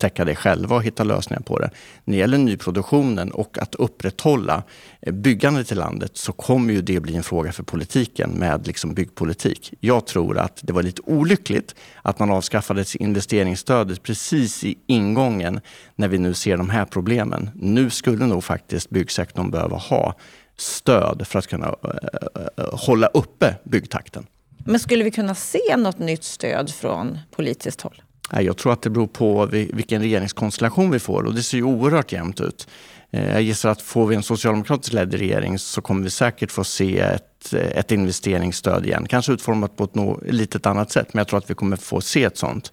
täcka 0.00 0.24
det 0.24 0.34
själva 0.34 0.76
och 0.76 0.82
hitta 0.82 1.04
lösningar 1.04 1.40
på 1.40 1.58
det. 1.58 1.70
När 2.04 2.14
det 2.14 2.18
gäller 2.18 2.38
nyproduktionen 2.38 3.30
och 3.30 3.58
att 3.58 3.74
upprätthålla 3.74 4.62
eh, 5.00 5.12
byggandet 5.12 5.72
i 5.72 5.74
landet 5.74 6.16
så 6.16 6.32
kommer 6.32 6.72
ju 6.72 6.82
det 6.82 7.00
bli 7.00 7.16
en 7.16 7.22
fråga 7.22 7.52
för 7.52 7.62
politiken 7.62 8.30
med 8.30 8.66
liksom 8.66 8.94
byggpolitik. 8.94 9.74
Jag 9.80 10.06
tror 10.06 10.38
att 10.38 10.60
det 10.62 10.72
var 10.72 10.82
lite 10.82 11.02
olyckligt 11.04 11.74
att 12.02 12.18
man 12.18 12.30
avskaffade 12.30 12.84
investeringsstödet 12.94 14.02
precis 14.02 14.64
i 14.64 14.78
ingången 14.86 15.60
när 15.96 16.08
vi 16.08 16.18
nu 16.18 16.34
ser 16.34 16.56
de 16.56 16.70
här 16.70 16.84
problemen. 16.84 17.50
Nu 17.54 17.90
skulle 17.90 18.26
nog 18.26 18.44
faktiskt 18.44 18.90
byggsektorn 18.90 19.50
behöva 19.50 19.76
ha 19.76 20.14
stöd 20.56 21.26
för 21.26 21.38
att 21.38 21.46
kunna 21.46 21.66
eh, 21.66 22.42
eh, 22.56 22.64
hålla 22.72 23.06
uppe 23.06 23.54
byggtakten. 23.64 24.26
Men 24.64 24.80
skulle 24.80 25.04
vi 25.04 25.10
kunna 25.10 25.34
se 25.34 25.76
något 25.76 25.98
nytt 25.98 26.24
stöd 26.24 26.70
från 26.70 27.18
politiskt 27.30 27.80
håll? 27.80 28.02
Jag 28.30 28.56
tror 28.56 28.72
att 28.72 28.82
det 28.82 28.90
beror 28.90 29.06
på 29.06 29.46
vilken 29.46 30.02
regeringskonstellation 30.02 30.90
vi 30.90 30.98
får 30.98 31.22
och 31.22 31.34
det 31.34 31.42
ser 31.42 31.58
ju 31.58 31.64
oerhört 31.64 32.12
jämnt 32.12 32.40
ut. 32.40 32.68
Eh, 33.10 33.32
jag 33.32 33.42
gissar 33.42 33.70
att 33.70 33.82
får 33.82 34.06
vi 34.06 34.16
en 34.16 34.22
socialdemokratiskt 34.22 34.92
ledd 34.94 35.14
regering 35.14 35.58
så 35.58 35.80
kommer 35.80 36.02
vi 36.02 36.10
säkert 36.10 36.50
få 36.50 36.64
se 36.64 36.98
ett, 36.98 37.52
ett 37.52 37.92
investeringsstöd 37.92 38.86
igen. 38.86 39.06
Kanske 39.08 39.32
utformat 39.32 39.76
på 39.76 39.84
ett 39.84 39.94
no, 39.94 40.22
litet 40.26 40.66
annat 40.66 40.92
sätt, 40.92 41.14
men 41.14 41.18
jag 41.18 41.28
tror 41.28 41.38
att 41.38 41.50
vi 41.50 41.54
kommer 41.54 41.76
få 41.76 42.00
se 42.00 42.24
ett 42.24 42.36
sånt. 42.36 42.72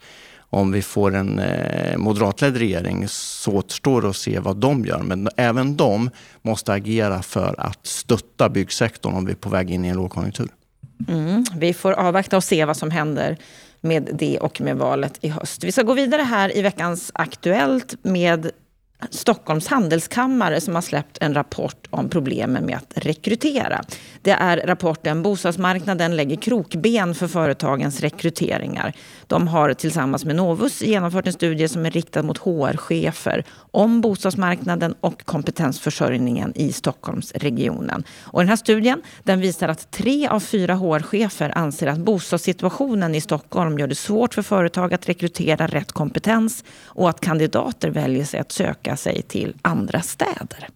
Om 0.49 0.71
vi 0.71 0.81
får 0.81 1.15
en 1.15 1.39
eh, 1.39 1.97
moderatledd 1.97 2.57
regering 2.57 3.07
så 3.07 3.51
återstår 3.51 4.01
det 4.01 4.09
att 4.09 4.15
se 4.15 4.39
vad 4.39 4.57
de 4.57 4.85
gör. 4.85 4.99
Men 4.99 5.29
även 5.37 5.77
de 5.77 6.09
måste 6.41 6.73
agera 6.73 7.21
för 7.21 7.55
att 7.57 7.87
stötta 7.87 8.49
byggsektorn 8.49 9.13
om 9.13 9.25
vi 9.25 9.31
är 9.31 9.35
på 9.35 9.49
väg 9.49 9.71
in 9.71 9.85
i 9.85 9.87
en 9.87 9.95
lågkonjunktur. 9.95 10.49
Mm, 11.07 11.45
vi 11.55 11.73
får 11.73 11.91
avvakta 11.91 12.37
och 12.37 12.43
se 12.43 12.65
vad 12.65 12.77
som 12.77 12.91
händer 12.91 13.37
med 13.81 14.09
det 14.13 14.39
och 14.39 14.61
med 14.61 14.77
valet 14.77 15.17
i 15.21 15.29
höst. 15.29 15.63
Vi 15.63 15.71
ska 15.71 15.83
gå 15.83 15.93
vidare 15.93 16.21
här 16.21 16.57
i 16.57 16.61
veckans 16.61 17.11
Aktuellt 17.13 17.95
med 18.01 18.51
Stockholms 19.09 19.67
handelskammare 19.67 20.61
som 20.61 20.75
har 20.75 20.81
släppt 20.81 21.17
en 21.21 21.33
rapport 21.33 21.87
om 21.89 22.09
problemen 22.09 22.65
med 22.65 22.77
att 22.77 22.91
rekrytera. 22.95 23.85
Det 24.21 24.31
är 24.31 24.57
rapporten 24.57 25.23
Bostadsmarknaden 25.23 26.15
lägger 26.15 26.35
krokben 26.35 27.15
för 27.15 27.27
företagens 27.27 28.01
rekryteringar. 28.01 28.93
De 29.27 29.47
har 29.47 29.73
tillsammans 29.73 30.25
med 30.25 30.35
Novus 30.35 30.81
genomfört 30.81 31.27
en 31.27 31.33
studie 31.33 31.67
som 31.67 31.85
är 31.85 31.91
riktad 31.91 32.23
mot 32.23 32.37
HR-chefer 32.37 33.43
om 33.71 34.01
bostadsmarknaden 34.01 34.95
och 34.99 35.25
kompetensförsörjningen 35.25 36.53
i 36.55 36.71
Stockholmsregionen. 36.73 38.03
Och 38.23 38.39
den 38.39 38.49
här 38.49 38.55
studien 38.55 39.01
den 39.23 39.39
visar 39.39 39.67
att 39.67 39.91
tre 39.91 40.27
av 40.27 40.39
fyra 40.39 40.75
HR-chefer 40.75 41.57
anser 41.57 41.87
att 41.87 41.99
bostadssituationen 41.99 43.15
i 43.15 43.21
Stockholm 43.21 43.79
gör 43.79 43.87
det 43.87 43.95
svårt 43.95 44.33
för 44.33 44.41
företag 44.41 44.93
att 44.93 45.09
rekrytera 45.09 45.67
rätt 45.67 45.91
kompetens 45.91 46.63
och 46.85 47.09
att 47.09 47.19
kandidater 47.19 47.89
väljer 47.89 48.25
sig 48.25 48.39
att 48.39 48.51
söka 48.51 48.97
sig 48.97 49.21
till 49.21 49.55
andra 49.61 50.01
städer. 50.01 50.69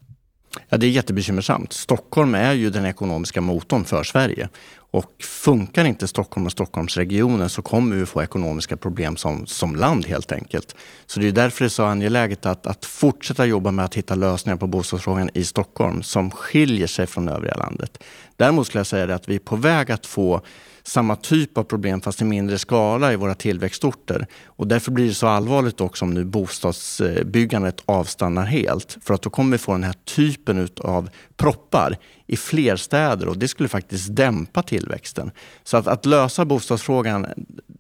Ja, 0.70 0.78
det 0.78 0.86
är 0.86 0.90
jättebekymmersamt. 0.90 1.74
Stockholm 1.74 2.36
är 2.36 2.54
ju 2.54 2.70
den 2.70 2.86
ekonomiska 2.86 3.42
motorn 3.42 3.86
för 3.86 4.04
Sverige. 4.04 4.50
Och 4.94 5.24
funkar 5.24 5.86
inte 5.86 6.08
Stockholm 6.08 6.46
och 6.46 6.52
Stockholmsregionen 6.52 7.50
så 7.50 7.62
kommer 7.62 7.96
vi 7.96 8.06
få 8.06 8.24
ekonomiska 8.24 8.78
problem 8.78 9.18
som, 9.18 9.46
som 9.46 9.76
land 9.76 10.06
helt 10.06 10.32
enkelt. 10.32 10.76
Så 11.06 11.20
det 11.20 11.28
är 11.28 11.32
därför 11.32 11.64
det 11.64 11.68
är 11.68 11.70
så 11.70 11.84
angeläget 11.84 12.46
att, 12.46 12.68
att 12.68 12.86
fortsätta 12.86 13.46
jobba 13.46 13.72
med 13.72 13.86
att 13.86 13.96
hitta 13.96 14.16
lösningar 14.16 14.58
på 14.58 14.68
bostadsfrågan 14.68 15.30
i 15.34 15.44
Stockholm 15.44 16.04
som 16.04 16.32
skiljer 16.32 16.88
sig 16.88 17.08
från 17.08 17.30
övriga 17.30 17.56
landet. 17.56 18.04
Däremot 18.36 18.68
skulle 18.68 18.80
jag 18.80 18.88
säga 18.88 19.16
att 19.16 19.30
vi 19.30 19.36
är 19.36 19.40
på 19.40 19.56
väg 19.56 19.92
att 19.92 20.06
få 20.06 20.42
samma 20.84 21.16
typ 21.16 21.58
av 21.58 21.64
problem 21.64 22.02
fast 22.02 22.22
i 22.22 22.26
mindre 22.26 22.58
skala 22.58 23.14
i 23.14 23.16
våra 23.16 23.36
tillväxtorter. 23.36 24.28
Och 24.46 24.68
därför 24.68 24.92
blir 24.92 25.08
det 25.08 25.14
så 25.14 25.28
allvarligt 25.28 25.82
också 25.82 26.06
om 26.06 26.14
nu 26.14 26.26
bostadsbyggandet 26.26 27.84
avstannar 27.86 28.46
helt. 28.46 28.98
För 29.02 29.14
att 29.14 29.22
då 29.22 29.30
kommer 29.30 29.52
vi 29.52 29.58
få 29.58 29.72
den 29.72 29.84
här 29.84 29.96
typen 30.06 30.70
av 30.78 31.10
proppar 31.42 31.98
i 32.28 32.38
fler 32.38 32.76
städer 32.76 33.28
och 33.28 33.38
det 33.38 33.48
skulle 33.48 33.70
faktiskt 33.70 34.16
dämpa 34.16 34.64
tillväxten. 34.64 35.32
Så 35.64 35.78
att, 35.78 35.88
att 35.88 36.06
lösa 36.06 36.46
bostadsfrågan, 36.46 37.28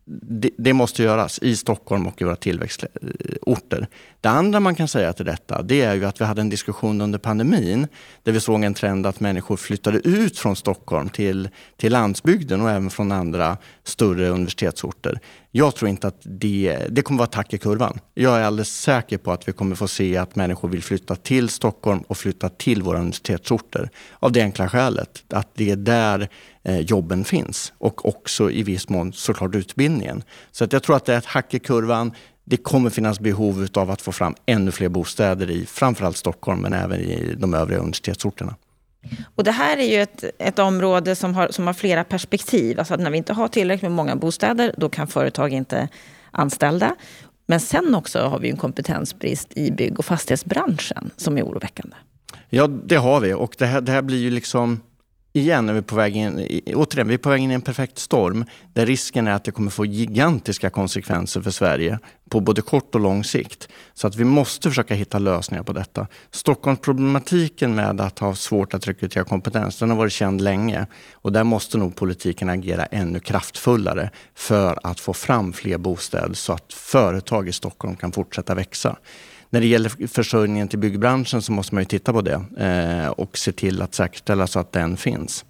det, 0.05 0.49
det, 0.57 0.73
måste 0.73 1.03
göras 1.03 1.39
i 1.41 1.55
Stockholm 1.55 2.07
och 2.07 2.21
i 2.21 2.23
våra 2.23 2.35
tillväxtorter. 2.35 3.87
Det 4.21 4.29
andra 4.29 4.59
man 4.59 4.75
kan 4.75 4.87
säga 4.87 5.13
till 5.13 5.25
detta, 5.25 5.61
det 5.61 5.81
är 5.81 5.93
ju 5.93 6.05
att 6.05 6.21
vi 6.21 6.25
hade 6.25 6.41
en 6.41 6.49
diskussion 6.49 7.01
under 7.01 7.19
pandemin 7.19 7.87
där 8.23 8.31
vi 8.31 8.39
såg 8.39 8.63
en 8.63 8.73
trend 8.73 9.05
att 9.05 9.19
människor 9.19 9.57
flyttade 9.57 9.97
ut 9.97 10.39
från 10.39 10.55
Stockholm 10.55 11.09
till, 11.09 11.49
till 11.77 11.91
landsbygden 11.91 12.61
och 12.61 12.69
även 12.69 12.89
från 12.89 13.11
andra 13.11 13.57
större 13.83 14.29
universitetsorter. 14.29 15.19
Jag 15.53 15.75
tror 15.75 15.89
inte 15.89 16.07
att 16.07 16.21
det, 16.23 16.77
det 16.89 17.01
kommer 17.01 17.17
vara 17.17 17.27
tack 17.27 17.53
i 17.53 17.57
kurvan. 17.57 17.99
Jag 18.13 18.39
är 18.39 18.43
alldeles 18.43 18.81
säker 18.81 19.17
på 19.17 19.31
att 19.31 19.47
vi 19.47 19.51
kommer 19.51 19.75
få 19.75 19.87
se 19.87 20.17
att 20.17 20.35
människor 20.35 20.69
vill 20.69 20.83
flytta 20.83 21.15
till 21.15 21.49
Stockholm 21.49 22.01
och 22.07 22.17
flytta 22.17 22.49
till 22.49 22.83
våra 22.83 22.99
universitetsorter. 22.99 23.89
Av 24.19 24.31
det 24.31 24.41
enkla 24.41 24.69
skälet 24.69 25.23
att 25.29 25.47
det 25.55 25.71
är 25.71 25.75
där 25.75 26.29
eh, 26.63 26.79
jobben 26.79 27.23
finns 27.23 27.73
och 27.77 28.05
också 28.05 28.51
i 28.51 28.63
viss 28.63 28.89
mån 28.89 29.13
såklart 29.13 29.55
utbildningen. 29.55 30.23
Så 30.51 30.63
att 30.63 30.73
jag 30.73 30.83
tror 30.83 30.95
att 30.95 31.05
det 31.05 31.13
är 31.13 31.17
ett 31.17 31.25
hack 31.25 31.53
i 31.53 31.59
kurvan. 31.59 32.11
Det 32.45 32.57
kommer 32.57 32.89
finnas 32.89 33.19
behov 33.19 33.67
av 33.73 33.91
att 33.91 34.01
få 34.01 34.11
fram 34.11 34.35
ännu 34.45 34.71
fler 34.71 34.89
bostäder 34.89 35.51
i 35.51 35.65
framförallt 35.65 36.17
Stockholm 36.17 36.61
men 36.61 36.73
även 36.73 36.99
i 36.99 37.35
de 37.37 37.53
övriga 37.53 37.79
universitetsorterna. 37.79 38.55
Och 39.35 39.43
det 39.43 39.51
här 39.51 39.77
är 39.77 39.85
ju 39.85 40.01
ett, 40.01 40.23
ett 40.39 40.59
område 40.59 41.15
som 41.15 41.35
har, 41.35 41.47
som 41.47 41.67
har 41.67 41.73
flera 41.73 42.03
perspektiv. 42.03 42.79
Alltså 42.79 42.93
att 42.93 42.99
när 42.99 43.11
vi 43.11 43.17
inte 43.17 43.33
har 43.33 43.47
tillräckligt 43.47 43.81
med 43.81 43.91
många 43.91 44.15
bostäder, 44.15 44.73
då 44.77 44.89
kan 44.89 45.07
företag 45.07 45.53
inte 45.53 45.87
anställa. 46.31 46.95
Men 47.45 47.59
sen 47.59 47.95
också 47.95 48.19
har 48.19 48.39
vi 48.39 48.49
en 48.49 48.57
kompetensbrist 48.57 49.57
i 49.57 49.71
bygg 49.71 49.99
och 49.99 50.05
fastighetsbranschen 50.05 51.11
som 51.17 51.37
är 51.37 51.43
oroväckande. 51.43 51.95
Ja, 52.49 52.67
det 52.67 52.95
har 52.95 53.19
vi. 53.19 53.33
Och 53.33 53.55
det 53.57 53.65
här, 53.65 53.81
det 53.81 53.91
här 53.91 54.01
blir 54.01 54.17
ju 54.17 54.29
liksom 54.29 54.81
igen 55.33 55.69
är 55.69 55.73
vi 55.73 55.81
på 55.81 55.95
väg 55.95 56.15
in, 56.15 56.61
återigen, 56.75 57.07
vi 57.07 57.13
är 57.13 57.17
på 57.17 57.29
väg 57.29 57.41
in 57.41 57.51
i 57.51 57.53
en 57.53 57.61
perfekt 57.61 57.99
storm 57.99 58.45
där 58.73 58.85
risken 58.85 59.27
är 59.27 59.31
att 59.31 59.43
det 59.43 59.51
kommer 59.51 59.71
få 59.71 59.85
gigantiska 59.85 60.69
konsekvenser 60.69 61.41
för 61.41 61.51
Sverige 61.51 61.99
på 62.29 62.39
både 62.39 62.61
kort 62.61 62.95
och 62.95 63.01
lång 63.01 63.23
sikt. 63.23 63.67
Så 63.93 64.07
att 64.07 64.15
vi 64.15 64.23
måste 64.23 64.69
försöka 64.69 64.93
hitta 64.93 65.19
lösningar 65.19 65.63
på 65.63 65.73
detta. 65.73 66.07
Stockholmsproblematiken 66.31 67.75
med 67.75 68.01
att 68.01 68.19
ha 68.19 68.35
svårt 68.35 68.73
att 68.73 68.87
rekrytera 68.87 69.23
kompetens, 69.23 69.79
den 69.79 69.89
har 69.89 69.97
varit 69.97 70.13
känd 70.13 70.41
länge 70.41 70.85
och 71.13 71.31
där 71.31 71.43
måste 71.43 71.77
nog 71.77 71.95
politiken 71.95 72.49
agera 72.49 72.85
ännu 72.85 73.19
kraftfullare 73.19 74.09
för 74.35 74.79
att 74.83 74.99
få 74.99 75.13
fram 75.13 75.53
fler 75.53 75.77
bostäder 75.77 76.33
så 76.33 76.53
att 76.53 76.73
företag 76.73 77.47
i 77.47 77.51
Stockholm 77.51 77.95
kan 77.95 78.11
fortsätta 78.11 78.55
växa 78.55 78.95
när 79.51 79.61
det 79.61 79.67
gäller 79.67 80.07
försörjningen 80.07 80.67
till 80.67 80.79
byggbranschen 80.79 81.41
så 81.41 81.51
måste 81.51 81.75
man 81.75 81.81
ju 81.81 81.85
titta 81.85 82.13
på 82.13 82.21
det 82.21 82.43
eh, 82.57 83.07
och 83.07 83.37
se 83.37 83.51
till 83.51 83.81
att 83.81 83.93
säkerställa 83.93 84.47
så 84.47 84.59
att 84.59 84.71
den 84.71 84.97
finns. 84.97 85.45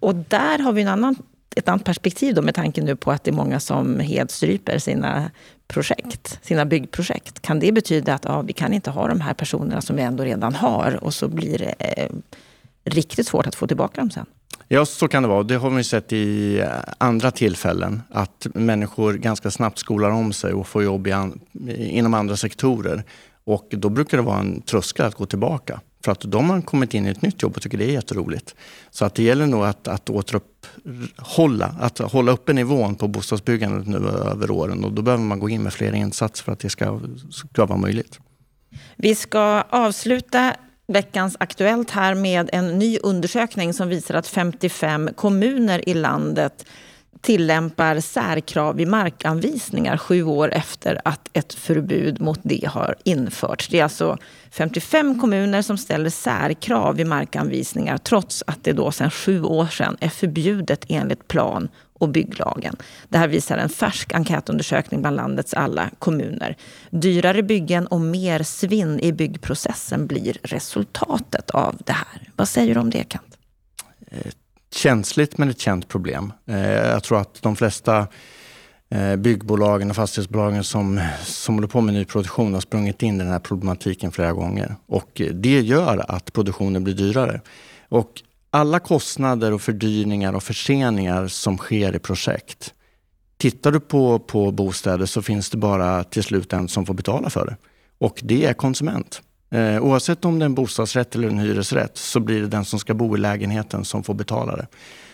Och 0.00 0.14
där 0.14 0.58
har 0.58 0.72
vi 0.72 0.82
en 0.82 0.88
annan, 0.88 1.16
ett 1.56 1.68
annat 1.68 1.84
perspektiv 1.84 2.34
då 2.34 2.42
med 2.42 2.54
tanke 2.54 2.82
nu 2.82 2.96
på 2.96 3.12
att 3.12 3.24
det 3.24 3.30
är 3.30 3.34
många 3.34 3.60
som 3.60 4.00
helt 4.00 4.30
stryper 4.30 4.78
sina 4.78 5.30
projekt, 5.68 6.38
sina 6.42 6.64
byggprojekt. 6.64 7.42
Kan 7.42 7.58
det 7.60 7.72
betyda 7.72 8.14
att 8.14 8.24
ja, 8.24 8.42
vi 8.42 8.52
kan 8.52 8.72
inte 8.72 8.90
ha 8.90 9.08
de 9.08 9.20
här 9.20 9.34
personerna 9.34 9.80
som 9.80 9.96
vi 9.96 10.02
ändå 10.02 10.24
redan 10.24 10.54
har 10.54 11.04
och 11.04 11.14
så 11.14 11.28
blir 11.28 11.58
det 11.58 11.74
eh, 11.78 12.10
riktigt 12.84 13.26
svårt 13.26 13.46
att 13.46 13.54
få 13.54 13.66
tillbaka 13.66 14.00
dem 14.00 14.10
sen? 14.10 14.26
Ja, 14.68 14.86
så 14.86 15.08
kan 15.08 15.22
det 15.22 15.28
vara. 15.28 15.42
Det 15.42 15.56
har 15.56 15.70
vi 15.70 15.84
sett 15.84 16.12
i 16.12 16.58
eh, 16.58 16.68
andra 16.98 17.30
tillfällen. 17.30 18.02
Att 18.10 18.46
människor 18.54 19.12
ganska 19.12 19.50
snabbt 19.50 19.78
skolar 19.78 20.10
om 20.10 20.32
sig 20.32 20.52
och 20.52 20.66
får 20.66 20.84
jobb 20.84 21.06
an, 21.06 21.40
inom 21.76 22.14
andra 22.14 22.36
sektorer. 22.36 23.04
Och 23.46 23.68
då 23.70 23.88
brukar 23.88 24.16
det 24.16 24.22
vara 24.22 24.38
en 24.38 24.62
tröskel 24.62 25.06
att 25.06 25.14
gå 25.14 25.26
tillbaka. 25.26 25.80
För 26.04 26.12
att 26.12 26.20
de 26.20 26.50
har 26.50 26.60
kommit 26.60 26.94
in 26.94 27.06
i 27.06 27.08
ett 27.08 27.22
nytt 27.22 27.42
jobb 27.42 27.56
och 27.56 27.62
tycker 27.62 27.78
det 27.78 27.84
är 27.84 27.92
jätteroligt. 27.92 28.54
Så 28.90 29.04
att 29.04 29.14
det 29.14 29.22
gäller 29.22 29.46
nog 29.46 29.64
att, 29.64 29.88
att 29.88 30.10
återuppehålla, 30.10 31.74
att 31.80 31.98
hålla 31.98 32.32
uppe 32.32 32.52
nivån 32.52 32.94
på 32.94 33.08
bostadsbyggandet 33.08 33.86
nu 33.88 34.08
över 34.08 34.50
åren. 34.50 34.84
Och 34.84 34.92
då 34.92 35.02
behöver 35.02 35.24
man 35.24 35.38
gå 35.38 35.48
in 35.48 35.62
med 35.62 35.72
fler 35.72 35.92
insatser 35.92 36.44
för 36.44 36.52
att 36.52 36.60
det 36.60 36.70
ska, 36.70 37.00
ska 37.30 37.66
vara 37.66 37.78
möjligt. 37.78 38.20
Vi 38.96 39.14
ska 39.14 39.62
avsluta 39.70 40.56
veckans 40.88 41.36
Aktuellt 41.40 41.90
här 41.90 42.14
med 42.14 42.50
en 42.52 42.78
ny 42.78 42.98
undersökning 42.98 43.72
som 43.72 43.88
visar 43.88 44.14
att 44.14 44.26
55 44.26 45.10
kommuner 45.16 45.88
i 45.88 45.94
landet 45.94 46.66
tillämpar 47.20 48.00
särkrav 48.00 48.80
i 48.80 48.86
markanvisningar 48.86 49.96
sju 49.96 50.22
år 50.22 50.52
efter 50.54 51.00
att 51.04 51.30
ett 51.32 51.54
förbud 51.54 52.20
mot 52.20 52.40
det 52.42 52.68
har 52.68 52.96
införts. 53.04 53.68
Det 53.68 53.78
är 53.78 53.82
alltså 53.82 54.18
55 54.50 55.20
kommuner 55.20 55.62
som 55.62 55.78
ställer 55.78 56.10
särkrav 56.10 57.00
i 57.00 57.04
markanvisningar 57.04 57.98
trots 57.98 58.44
att 58.46 58.64
det 58.64 58.72
då 58.72 58.90
sedan 58.90 59.10
sju 59.10 59.42
år 59.42 59.66
sedan 59.66 59.96
är 60.00 60.08
förbjudet 60.08 60.84
enligt 60.88 61.28
plan 61.28 61.68
och 61.98 62.08
bygglagen. 62.08 62.76
Det 63.08 63.18
här 63.18 63.28
visar 63.28 63.58
en 63.58 63.68
färsk 63.68 64.12
enkätundersökning 64.12 65.00
bland 65.00 65.16
landets 65.16 65.54
alla 65.54 65.90
kommuner. 65.98 66.56
Dyrare 66.90 67.42
byggen 67.42 67.86
och 67.86 68.00
mer 68.00 68.42
svinn 68.42 69.00
i 69.00 69.12
byggprocessen 69.12 70.06
blir 70.06 70.38
resultatet 70.42 71.50
av 71.50 71.76
det 71.84 71.92
här. 71.92 72.30
Vad 72.36 72.48
säger 72.48 72.74
du 72.74 72.80
om 72.80 72.90
det, 72.90 73.04
Kent? 73.08 73.38
Eh, 74.10 74.32
Känsligt 74.76 75.38
men 75.38 75.50
ett 75.50 75.60
känt 75.60 75.88
problem. 75.88 76.32
Eh, 76.46 76.70
jag 76.70 77.02
tror 77.02 77.20
att 77.20 77.42
de 77.42 77.56
flesta 77.56 78.06
eh, 78.90 79.16
byggbolagen 79.16 79.90
och 79.90 79.96
fastighetsbolagen 79.96 80.64
som, 80.64 81.00
som 81.24 81.54
håller 81.54 81.68
på 81.68 81.80
med 81.80 81.94
nyproduktion 81.94 82.54
har 82.54 82.60
sprungit 82.60 83.02
in 83.02 83.14
i 83.14 83.18
den 83.18 83.32
här 83.32 83.38
problematiken 83.38 84.12
flera 84.12 84.32
gånger. 84.32 84.76
Och 84.86 85.20
eh, 85.20 85.26
det 85.26 85.60
gör 85.60 86.04
att 86.08 86.32
produktionen 86.32 86.84
blir 86.84 86.94
dyrare. 86.94 87.40
Och 87.88 88.22
alla 88.50 88.78
kostnader 88.78 89.52
och 89.52 89.62
fördyringar 89.62 90.32
och 90.32 90.42
förseningar 90.42 91.28
som 91.28 91.58
sker 91.58 91.96
i 91.96 91.98
projekt. 91.98 92.74
Tittar 93.36 93.72
du 93.72 93.80
på, 93.80 94.18
på 94.18 94.50
bostäder 94.50 95.06
så 95.06 95.22
finns 95.22 95.50
det 95.50 95.56
bara 95.56 96.04
till 96.04 96.22
slut 96.22 96.52
en 96.52 96.68
som 96.68 96.86
får 96.86 96.94
betala 96.94 97.30
för 97.30 97.46
det. 97.46 97.56
Och 97.98 98.20
det 98.22 98.44
är 98.44 98.52
konsument. 98.52 99.22
Eh, 99.50 99.82
oavsett 99.82 100.24
om 100.24 100.38
det 100.38 100.42
är 100.42 100.46
en 100.46 100.54
bostadsrätt 100.54 101.14
eller 101.14 101.28
en 101.28 101.38
hyresrätt 101.38 101.96
så 101.96 102.20
blir 102.20 102.40
det 102.40 102.48
den 102.48 102.64
som 102.64 102.78
ska 102.78 102.94
bo 102.94 103.16
i 103.16 103.20
lägenheten 103.20 103.84
som 103.84 104.02
får 104.02 104.14
betala 104.14 104.56
det. 104.56 104.66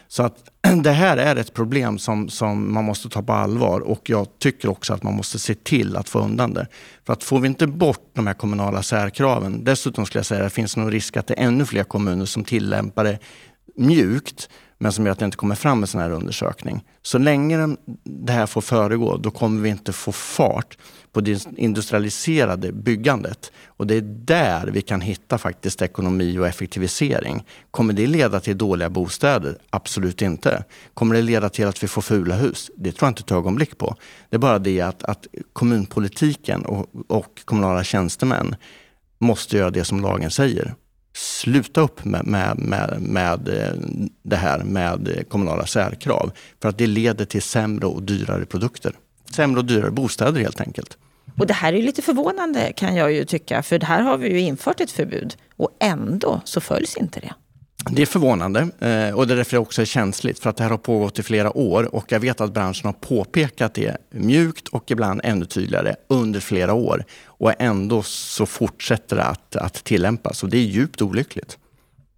Så 0.09 0.23
att 0.23 0.37
det 0.83 0.91
här 0.91 1.17
är 1.17 1.37
ett 1.37 1.55
problem 1.55 1.99
som, 1.99 2.29
som 2.29 2.75
man 2.75 2.85
måste 2.85 3.09
ta 3.09 3.23
på 3.23 3.33
allvar 3.33 3.81
och 3.81 4.11
jag 4.11 4.27
tycker 4.39 4.69
också 4.69 4.95
att 4.95 5.03
man 5.03 5.15
måste 5.15 5.39
se 5.39 5.55
till 5.55 5.97
att 5.97 6.09
få 6.09 6.19
undan 6.19 6.55
det. 6.55 6.67
För 7.07 7.13
att 7.13 7.25
får 7.25 7.41
vi 7.41 7.49
inte 7.49 7.67
bort 7.67 8.11
de 8.15 8.27
här 8.27 8.35
kommunala 8.35 8.83
särkraven, 8.83 9.65
dessutom 9.65 10.07
skulle 10.07 10.19
jag 10.19 10.27
säga 10.27 10.41
att 10.41 10.47
det 10.47 10.55
finns 10.55 10.77
nog 10.77 10.93
risk 10.93 11.17
att 11.17 11.27
det 11.27 11.35
är 11.35 11.47
ännu 11.47 11.65
fler 11.67 11.85
kommuner 11.85 12.25
som 12.25 12.45
tillämpar 12.45 13.05
det 13.05 13.19
mjukt 13.77 14.49
men 14.83 14.93
som 14.93 15.07
gör 15.07 15.13
att 15.13 15.19
det 15.19 15.25
inte 15.25 15.37
kommer 15.37 15.55
fram 15.55 15.83
en 15.83 15.87
sån 15.87 16.01
här 16.01 16.11
undersökning. 16.11 16.85
Så 17.03 17.19
länge 17.19 17.77
det 18.05 18.33
här 18.33 18.47
får 18.47 18.61
föregå, 18.61 19.17
då 19.17 19.31
kommer 19.31 19.63
vi 19.63 19.69
inte 19.69 19.93
få 19.93 20.13
fart 20.13 20.79
på 21.13 21.21
det 21.21 21.47
industrialiserade 21.57 22.73
byggandet. 22.73 23.53
Och 23.67 23.87
det 23.87 23.95
är 23.95 24.01
där 24.01 24.67
vi 24.67 24.83
kan 24.83 25.01
hitta 25.01 25.39
faktiskt 25.39 25.83
ekonomi 25.83 26.39
och 26.39 26.47
effektivisering. 26.47 27.45
Kommer 27.71 27.93
det 27.93 28.07
leda 28.07 28.41
till 28.41 28.59
dåliga 28.59 28.91
bostäder? 28.91 29.59
Absolut 29.71 30.23
inte. 30.23 30.65
Kommer 30.95 31.15
det 31.15 31.23
leda 31.23 31.49
till 31.49 31.67
att 31.67 31.83
vi 31.83 31.89
får 31.89 32.03
fula 32.03 32.35
hus? 32.35 32.71
Det 32.77 32.93
tror 32.93 33.07
jag 33.07 33.11
inte 33.11 33.23
ett 33.23 33.33
ögonblick 33.33 33.79
på. 33.79 33.97
Det 34.31 34.37
är 34.37 34.41
bara 34.41 34.59
det 34.59 34.81
att, 34.81 35.03
att 35.03 35.27
kommunpolitiken 35.53 36.65
och, 36.65 36.87
och 37.09 37.43
kommunala 37.45 37.85
tjänstemän 37.85 38.55
måste 39.19 39.57
göra 39.57 39.71
det 39.71 39.85
som 39.85 40.01
lagen 40.01 40.31
säger 40.31 40.75
sluta 41.23 41.81
upp 41.81 42.05
med, 42.05 42.27
med, 42.27 42.59
med, 42.59 42.97
med 43.01 43.49
eh, 43.49 43.73
det 44.23 44.37
här 44.37 44.59
med 44.59 45.25
kommunala 45.29 45.67
särkrav. 45.67 46.31
För 46.63 46.69
att 46.69 46.79
det 46.79 46.87
leder 46.87 47.25
till 47.25 47.43
sämre 47.43 47.87
och 47.87 48.03
dyrare 48.03 48.45
produkter. 48.45 48.93
Sämre 49.35 49.61
och 49.61 49.65
dyrare 49.65 49.91
bostäder 49.91 50.41
helt 50.41 50.61
enkelt. 50.61 50.99
Och 51.39 51.47
det 51.47 51.55
här 51.55 51.73
är 51.73 51.83
lite 51.83 52.03
förvånande 52.03 52.73
kan 52.73 52.97
jag 52.97 53.13
ju 53.13 53.25
tycka, 53.25 53.63
för 53.63 53.81
här 53.81 54.03
har 54.03 54.17
vi 54.17 54.33
ju 54.33 54.41
infört 54.41 54.81
ett 54.81 54.91
förbud 54.91 55.37
och 55.57 55.71
ändå 55.81 56.41
så 56.45 56.61
följs 56.61 56.97
inte 56.97 57.21
det. 57.21 57.35
Det 57.91 58.03
är 58.03 58.07
förvånande 58.07 58.61
eh, 58.61 59.15
och 59.15 59.27
det 59.27 59.35
är 59.35 59.37
därför 59.37 59.57
det 59.57 59.59
också 59.59 59.83
är 59.83 59.87
känsligt 59.87 60.39
för 60.39 60.51
att 60.51 60.57
det 60.57 60.63
här 60.63 60.71
har 60.71 60.79
pågått 60.79 61.19
i 61.19 61.23
flera 61.23 61.57
år 61.57 61.95
och 61.95 62.13
jag 62.13 62.21
vet 62.21 62.41
att 62.41 62.53
branschen 62.53 62.87
har 62.87 62.93
påpekat 62.93 63.75
det 63.75 63.97
mjukt 64.11 64.69
och 64.69 64.91
ibland 64.91 65.21
ännu 65.25 65.45
tydligare 65.45 65.95
under 66.09 66.41
flera 66.41 66.75
år 66.75 67.05
och 67.27 67.53
ändå 67.59 68.03
så 68.03 68.47
fortsätter 68.47 69.17
det 69.17 69.25
att, 69.25 69.57
att 69.57 69.75
tillämpas 69.75 70.43
och 70.43 70.49
det 70.49 70.57
är 70.57 70.63
djupt 70.63 71.03
olyckligt. 71.03 71.59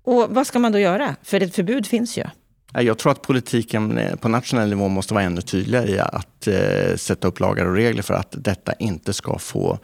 Och 0.04 0.26
vad 0.28 0.46
ska 0.46 0.58
man 0.58 0.72
då 0.72 0.78
göra? 0.78 1.16
För 1.22 1.40
ett 1.40 1.54
förbud 1.54 1.86
finns 1.86 2.18
ju. 2.18 2.24
Jag 2.72 2.98
tror 2.98 3.12
att 3.12 3.22
politiken 3.22 3.98
eh, 3.98 4.16
på 4.16 4.28
nationell 4.28 4.68
nivå 4.68 4.88
måste 4.88 5.14
vara 5.14 5.24
ännu 5.24 5.40
tydligare 5.40 5.90
i 5.90 5.98
att 5.98 6.46
eh, 6.46 6.96
sätta 6.96 7.28
upp 7.28 7.40
lagar 7.40 7.64
och 7.64 7.74
regler 7.74 8.02
för 8.02 8.14
att 8.14 8.34
detta 8.38 8.72
inte 8.72 9.12
ska 9.12 9.38
få 9.38 9.78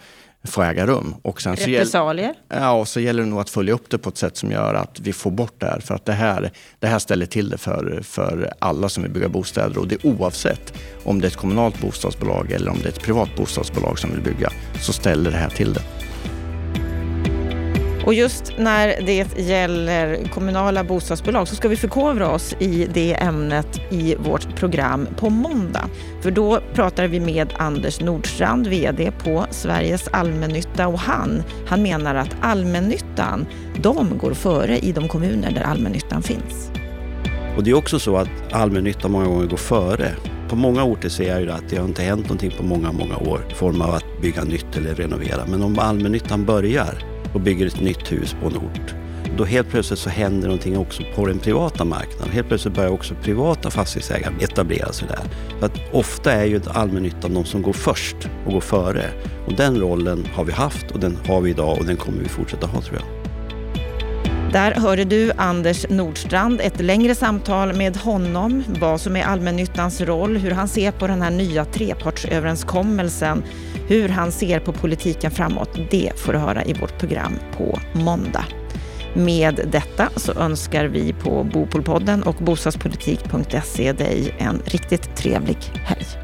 få 0.44 0.62
äga 0.62 0.86
rum. 0.86 1.14
Och 1.22 1.42
sen 1.42 1.56
Repressalier? 1.56 2.34
Ja, 2.48 2.72
och 2.72 2.88
så 2.88 3.00
gäller 3.00 3.22
det 3.22 3.28
nog 3.28 3.40
att 3.40 3.50
följa 3.50 3.74
upp 3.74 3.90
det 3.90 3.98
på 3.98 4.08
ett 4.08 4.16
sätt 4.16 4.36
som 4.36 4.50
gör 4.50 4.74
att 4.74 5.00
vi 5.00 5.12
får 5.12 5.30
bort 5.30 5.54
det 5.58 5.66
här. 5.66 5.80
För 5.80 5.94
att 5.94 6.04
det 6.04 6.12
här, 6.12 6.50
det 6.78 6.86
här 6.86 6.98
ställer 6.98 7.26
till 7.26 7.50
det 7.50 7.58
för, 7.58 8.00
för 8.02 8.52
alla 8.58 8.88
som 8.88 9.02
vill 9.02 9.12
bygga 9.12 9.28
bostäder 9.28 9.78
och 9.78 9.88
det 9.88 10.04
oavsett 10.04 10.72
om 11.04 11.20
det 11.20 11.26
är 11.26 11.30
ett 11.30 11.36
kommunalt 11.36 11.80
bostadsbolag 11.80 12.52
eller 12.52 12.70
om 12.70 12.78
det 12.78 12.84
är 12.84 12.92
ett 12.92 13.02
privat 13.02 13.36
bostadsbolag 13.36 13.98
som 13.98 14.10
vill 14.10 14.22
bygga 14.22 14.50
så 14.80 14.92
ställer 14.92 15.30
det 15.30 15.36
här 15.36 15.50
till 15.50 15.74
det. 15.74 15.99
Och 18.06 18.14
just 18.14 18.52
när 18.58 19.02
det 19.06 19.38
gäller 19.38 20.28
kommunala 20.28 20.84
bostadsbolag 20.84 21.48
så 21.48 21.54
ska 21.54 21.68
vi 21.68 21.76
förkovra 21.76 22.30
oss 22.30 22.54
i 22.58 22.88
det 22.94 23.14
ämnet 23.14 23.80
i 23.90 24.14
vårt 24.14 24.56
program 24.56 25.08
på 25.16 25.30
måndag. 25.30 25.84
För 26.22 26.30
då 26.30 26.60
pratar 26.74 27.06
vi 27.06 27.20
med 27.20 27.52
Anders 27.58 28.00
Nordstrand, 28.00 28.66
VD 28.66 29.12
på 29.24 29.46
Sveriges 29.50 30.08
allmännytta 30.08 30.88
och 30.88 30.98
han, 30.98 31.42
han 31.66 31.82
menar 31.82 32.14
att 32.14 32.36
allmännyttan, 32.40 33.46
de 33.82 34.18
går 34.18 34.34
före 34.34 34.78
i 34.78 34.92
de 34.92 35.08
kommuner 35.08 35.50
där 35.50 35.62
allmännyttan 35.62 36.22
finns. 36.22 36.70
Och 37.56 37.64
det 37.64 37.70
är 37.70 37.74
också 37.74 37.98
så 37.98 38.16
att 38.16 38.28
allmännyttan 38.52 39.10
många 39.10 39.26
gånger 39.26 39.46
går 39.46 39.56
före. 39.56 40.12
På 40.48 40.56
många 40.56 40.84
orter 40.84 41.08
ser 41.08 41.28
jag 41.28 41.40
ju 41.40 41.50
att 41.50 41.68
det 41.68 41.76
har 41.76 41.84
inte 41.84 42.02
hänt 42.02 42.22
någonting 42.22 42.50
på 42.50 42.62
många, 42.62 42.92
många 42.92 43.16
år 43.16 43.40
i 43.50 43.54
form 43.54 43.80
av 43.80 43.94
att 43.94 44.04
bygga 44.22 44.44
nytt 44.44 44.76
eller 44.76 44.94
renovera. 44.94 45.46
Men 45.46 45.62
om 45.62 45.78
allmännyttan 45.78 46.44
börjar 46.44 47.09
och 47.34 47.40
bygger 47.40 47.66
ett 47.66 47.80
nytt 47.80 48.12
hus 48.12 48.36
på 48.40 48.46
en 48.46 48.56
ort. 48.56 48.94
Då 49.36 49.44
helt 49.44 49.68
plötsligt 49.68 49.98
så 49.98 50.10
händer 50.10 50.48
någonting 50.48 50.78
också 50.78 51.02
på 51.14 51.26
den 51.26 51.38
privata 51.38 51.84
marknaden. 51.84 52.32
Helt 52.32 52.48
plötsligt 52.48 52.74
börjar 52.74 52.90
också 52.90 53.14
privata 53.22 53.70
fastighetsägare 53.70 54.34
etablera 54.40 54.92
sig 54.92 55.08
där. 55.08 55.20
För 55.58 55.66
att 55.66 55.78
ofta 55.92 56.32
är 56.32 56.44
ju 56.44 56.60
allmännyttan 56.66 57.34
de 57.34 57.44
som 57.44 57.62
går 57.62 57.72
först 57.72 58.16
och 58.46 58.52
går 58.52 58.60
före. 58.60 59.04
Och 59.46 59.52
den 59.52 59.80
rollen 59.80 60.28
har 60.34 60.44
vi 60.44 60.52
haft 60.52 60.90
och 60.90 61.00
den 61.00 61.18
har 61.26 61.40
vi 61.40 61.50
idag 61.50 61.78
och 61.78 61.84
den 61.84 61.96
kommer 61.96 62.18
vi 62.18 62.28
fortsätta 62.28 62.66
ha 62.66 62.80
tror 62.80 62.98
jag. 62.98 63.20
Där 64.52 64.72
hörde 64.72 65.04
du 65.04 65.32
Anders 65.36 65.86
Nordstrand, 65.88 66.60
ett 66.60 66.80
längre 66.80 67.14
samtal 67.14 67.76
med 67.76 67.96
honom, 67.96 68.64
vad 68.80 69.00
som 69.00 69.16
är 69.16 69.24
allmännyttans 69.24 70.00
roll, 70.00 70.36
hur 70.36 70.50
han 70.50 70.68
ser 70.68 70.92
på 70.92 71.06
den 71.06 71.22
här 71.22 71.30
nya 71.30 71.64
trepartsöverenskommelsen 71.64 73.42
hur 73.90 74.08
han 74.08 74.32
ser 74.32 74.60
på 74.60 74.72
politiken 74.72 75.30
framåt, 75.30 75.78
det 75.90 76.12
får 76.16 76.32
du 76.32 76.38
höra 76.38 76.64
i 76.64 76.72
vårt 76.72 76.98
program 76.98 77.32
på 77.56 77.78
måndag. 77.92 78.44
Med 79.14 79.60
detta 79.72 80.08
så 80.16 80.32
önskar 80.32 80.84
vi 80.84 81.12
på 81.12 81.44
Bopolpodden 81.44 82.22
och 82.22 82.34
bostadspolitik.se 82.34 83.92
dig 83.92 84.34
en 84.38 84.62
riktigt 84.64 85.16
trevlig 85.16 85.58
helg. 85.74 86.19